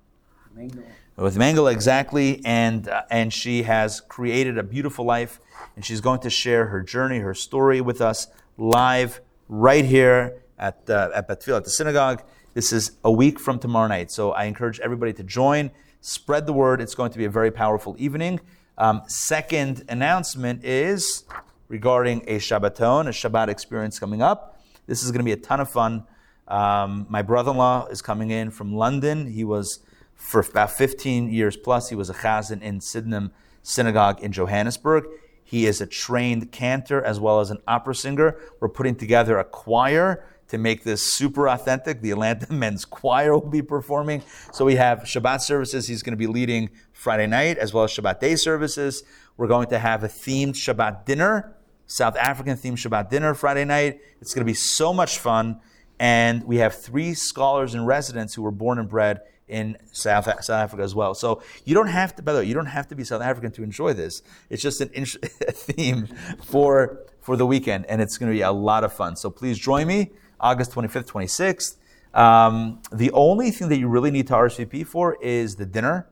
[1.16, 5.38] with Mengele, exactly, and uh, and she has created a beautiful life,
[5.76, 8.26] and she's going to share her journey, her story with us
[8.58, 12.22] live right here at uh, at Betfil at the synagogue.
[12.54, 15.70] This is a week from tomorrow night, so I encourage everybody to join,
[16.00, 16.80] spread the word.
[16.80, 18.40] It's going to be a very powerful evening.
[18.76, 21.24] Um, second announcement is
[21.68, 24.58] regarding a Shabbaton, a Shabbat experience coming up.
[24.86, 26.04] This is going to be a ton of fun.
[26.48, 29.26] Um, my brother-in-law is coming in from London.
[29.26, 29.78] He was
[30.16, 31.88] for about 15 years plus.
[31.88, 33.30] He was a chazan in Sydenham
[33.62, 35.04] Synagogue in Johannesburg.
[35.50, 38.36] He is a trained cantor as well as an opera singer.
[38.60, 42.02] We're putting together a choir to make this super authentic.
[42.02, 44.22] The Atlanta Men's Choir will be performing.
[44.52, 45.88] So we have Shabbat services.
[45.88, 49.02] He's going to be leading Friday night as well as Shabbat day services.
[49.36, 51.56] We're going to have a themed Shabbat dinner,
[51.88, 53.98] South African themed Shabbat dinner Friday night.
[54.20, 55.60] It's going to be so much fun.
[55.98, 60.50] And we have three scholars in residence who were born and bred in South, South
[60.50, 61.14] Africa as well.
[61.14, 63.50] So you don't have to, by the way, you don't have to be South African
[63.52, 64.22] to enjoy this.
[64.48, 65.16] It's just an int-
[65.52, 66.08] theme
[66.44, 69.16] for, for the weekend, and it's going to be a lot of fun.
[69.16, 71.76] So please join me August 25th, 26th.
[72.18, 76.06] Um, the only thing that you really need to RSVP for is the dinner,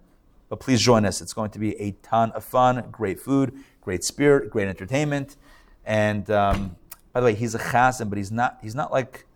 [0.49, 1.21] but please join us.
[1.21, 5.37] It's going to be a ton of fun, great food, great spirit, great entertainment.
[5.85, 6.77] And um,
[7.13, 9.27] by the way, he's a chazan, but he's not, he's not like,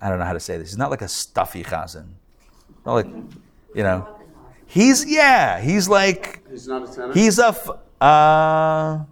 [0.00, 0.70] I don't know how to say this.
[0.70, 2.14] He's not like a stuffy chazan.
[2.88, 3.06] Not like,
[3.74, 4.08] you know,
[4.64, 7.12] he's yeah, he's like He's not a tenor.
[7.12, 7.68] he's a f-
[8.00, 9.04] uh,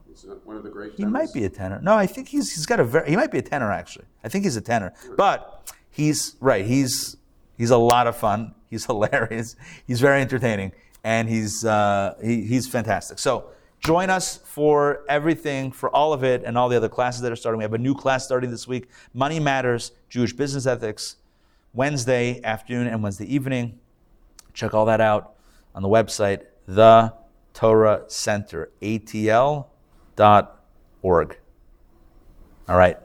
[0.45, 0.95] one of the great.
[0.95, 1.79] he might be a tenor.
[1.83, 4.07] No, I think he's he's got a very he might be a tenor actually.
[4.25, 6.65] I think he's a tenor, but he's right.
[6.65, 7.19] He's
[7.59, 8.55] he's a lot of fun.
[8.71, 9.57] He's hilarious.
[9.87, 10.73] He's very entertaining,
[11.05, 13.19] and he's uh, he, he's fantastic.
[13.19, 13.51] So.
[13.81, 17.37] Join us for everything, for all of it, and all the other classes that are
[17.37, 17.59] starting.
[17.59, 21.17] We have a new class starting this week Money Matters, Jewish Business Ethics.
[21.77, 23.79] Wednesday afternoon and Wednesday evening.
[24.55, 25.35] Check all that out
[25.75, 27.13] on the website, the
[27.53, 29.69] Torah Center, ATL.org.
[32.69, 32.97] All right.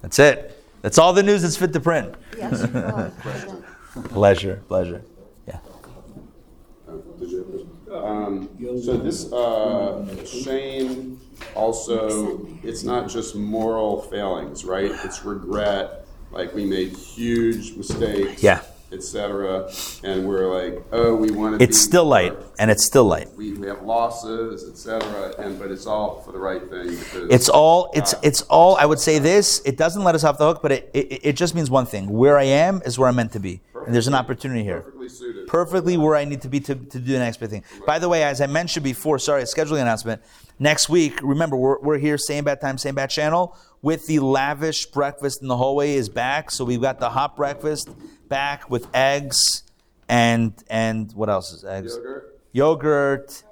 [0.00, 0.62] That's it.
[0.82, 2.14] That's all the news that's fit to print.
[2.38, 3.10] Yes, you are.
[3.18, 3.64] President.
[4.08, 5.04] Pleasure, pleasure.
[5.46, 5.58] Yeah.
[7.18, 7.62] Did you have this?
[7.92, 8.48] Um,
[8.82, 11.20] so this uh, shame
[11.54, 14.90] also, it's not just moral failings, right?
[15.04, 16.03] It's regret,
[16.34, 18.60] like we made huge mistakes, Yeah.
[18.92, 19.70] etc.
[20.02, 21.64] And we're like, oh, we want to.
[21.64, 23.28] It's still light, and it's still light.
[23.36, 25.34] We, we have losses, etc.
[25.38, 26.96] And but it's all for the right thing.
[27.30, 30.46] It's all, it's, it's all, I would say this, it doesn't let us off the
[30.46, 32.08] hook, but it, it, it just means one thing.
[32.10, 33.60] Where I am is where I'm meant to be.
[33.86, 34.80] And there's an opportunity here.
[34.80, 35.43] perfectly suited.
[35.54, 37.62] Perfectly where I need to be to, to do the next big thing.
[37.86, 40.20] By the way, as I mentioned before, sorry, a scheduling announcement.
[40.58, 44.86] Next week, remember, we're, we're here, same bad time, same bad channel, with the lavish
[44.86, 46.50] breakfast in the hallway is back.
[46.50, 47.88] So we've got the hot breakfast
[48.28, 49.62] back with eggs
[50.08, 51.94] and, and what else is eggs?
[51.94, 52.40] Yogurt.
[52.52, 53.42] Yogurt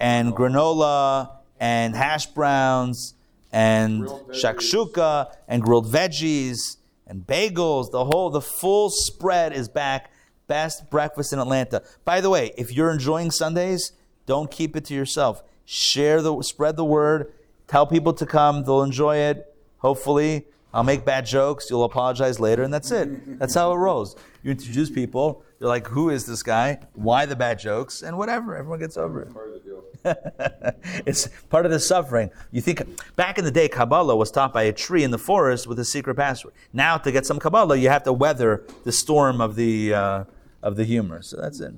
[0.00, 1.30] and granola
[1.60, 3.12] and hash browns
[3.52, 7.90] and shakshuka and grilled veggies and bagels.
[7.90, 10.09] The whole, the full spread is back.
[10.50, 11.80] Best breakfast in Atlanta.
[12.04, 13.92] By the way, if you're enjoying Sundays,
[14.26, 15.44] don't keep it to yourself.
[15.64, 17.32] Share the, spread the word.
[17.68, 18.64] Tell people to come.
[18.64, 19.54] They'll enjoy it.
[19.78, 21.70] Hopefully, I'll make bad jokes.
[21.70, 23.38] You'll apologize later, and that's it.
[23.38, 24.16] That's how it rolls.
[24.42, 25.44] You introduce people.
[25.60, 26.80] You're like, who is this guy?
[26.94, 28.02] Why the bad jokes?
[28.02, 28.56] And whatever.
[28.56, 29.32] Everyone gets over it.
[29.32, 29.84] Part of the deal.
[31.06, 32.32] it's part of the suffering.
[32.50, 32.82] You think
[33.14, 35.84] back in the day, Kabbalah was taught by a tree in the forest with a
[35.84, 36.54] secret password.
[36.72, 40.24] Now, to get some Kabbalah, you have to weather the storm of the uh,
[40.62, 41.22] of the humor.
[41.22, 41.74] So that's it.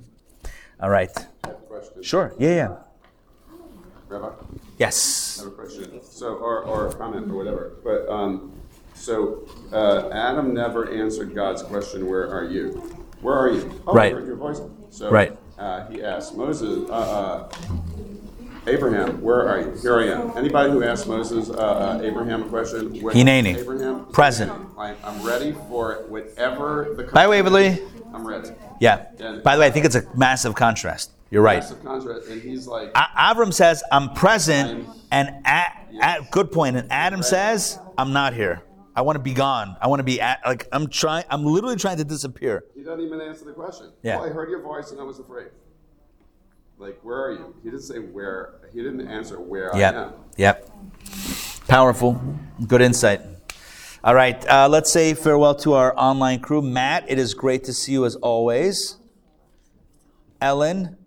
[0.79, 1.09] All right.
[1.43, 2.03] I have a question.
[2.03, 2.33] Sure.
[2.39, 2.49] Yeah.
[2.55, 2.75] Yeah.
[4.09, 4.29] Rabbi?
[4.77, 5.39] Yes.
[5.39, 6.01] I have a question.
[6.03, 7.73] So, or, or a comment or whatever.
[7.83, 8.51] But um,
[8.93, 12.71] so uh, Adam never answered God's question, "Where are you?
[13.21, 14.11] Where are you?" Oh, Right.
[14.11, 14.61] I heard your voice.
[14.91, 15.35] So Right.
[15.57, 17.49] uh, he asked Moses, uh, uh,
[18.67, 20.37] Abraham, "Where are you?" Here I am.
[20.37, 23.57] Anybody who asked Moses, uh, uh, Abraham a question, Hineni.
[23.57, 24.51] Abraham, Present.
[24.77, 27.03] I'm ready for whatever the.
[27.03, 27.79] Bye, Waverly.
[28.13, 28.49] I'm ready.
[28.79, 29.05] Yeah.
[29.43, 31.11] By the way, I think it's a massive contrast.
[31.31, 31.57] You're right.
[31.59, 36.77] Massive contrast, and he's like, A- Avram says, "I'm present," and at, at good point.
[36.77, 38.61] And Adam says, "I'm not here.
[38.95, 39.75] I want to be gone.
[39.81, 41.25] I want to be at, like I'm trying.
[41.31, 43.91] I'm literally trying to disappear." He doesn't even answer the question.
[44.03, 44.17] Yeah.
[44.17, 45.47] Well, I heard your voice and I was afraid.
[46.77, 47.55] Like, where are you?
[47.63, 48.55] He didn't say where.
[48.71, 50.13] He didn't answer where I am.
[50.37, 50.69] Yep.
[51.67, 52.21] Powerful.
[52.67, 53.21] Good insight.
[54.05, 54.45] All right.
[54.49, 56.61] Uh, let's say farewell to our online crew.
[56.61, 58.97] Matt, it is great to see you as always.
[60.41, 60.97] Ellen,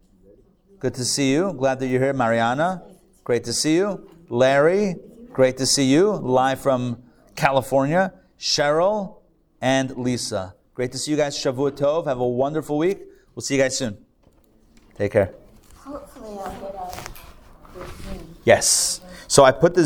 [0.79, 1.53] good to see you.
[1.53, 2.15] Glad that you're here.
[2.15, 2.83] Mariana,
[3.23, 4.09] great to see you.
[4.31, 4.97] Larry,
[5.31, 6.13] great to see you.
[6.13, 7.03] Live from
[7.35, 8.15] California.
[8.39, 9.19] Cheryl
[9.61, 11.37] and Lisa, great to see you guys.
[11.37, 12.07] Shavua Tov.
[12.07, 13.01] Have a wonderful week.
[13.35, 13.99] We'll see you guys soon.
[14.95, 15.35] Take care.
[15.77, 17.07] Hopefully I'll get a.
[18.45, 19.03] Yes.
[19.29, 19.85] So I put the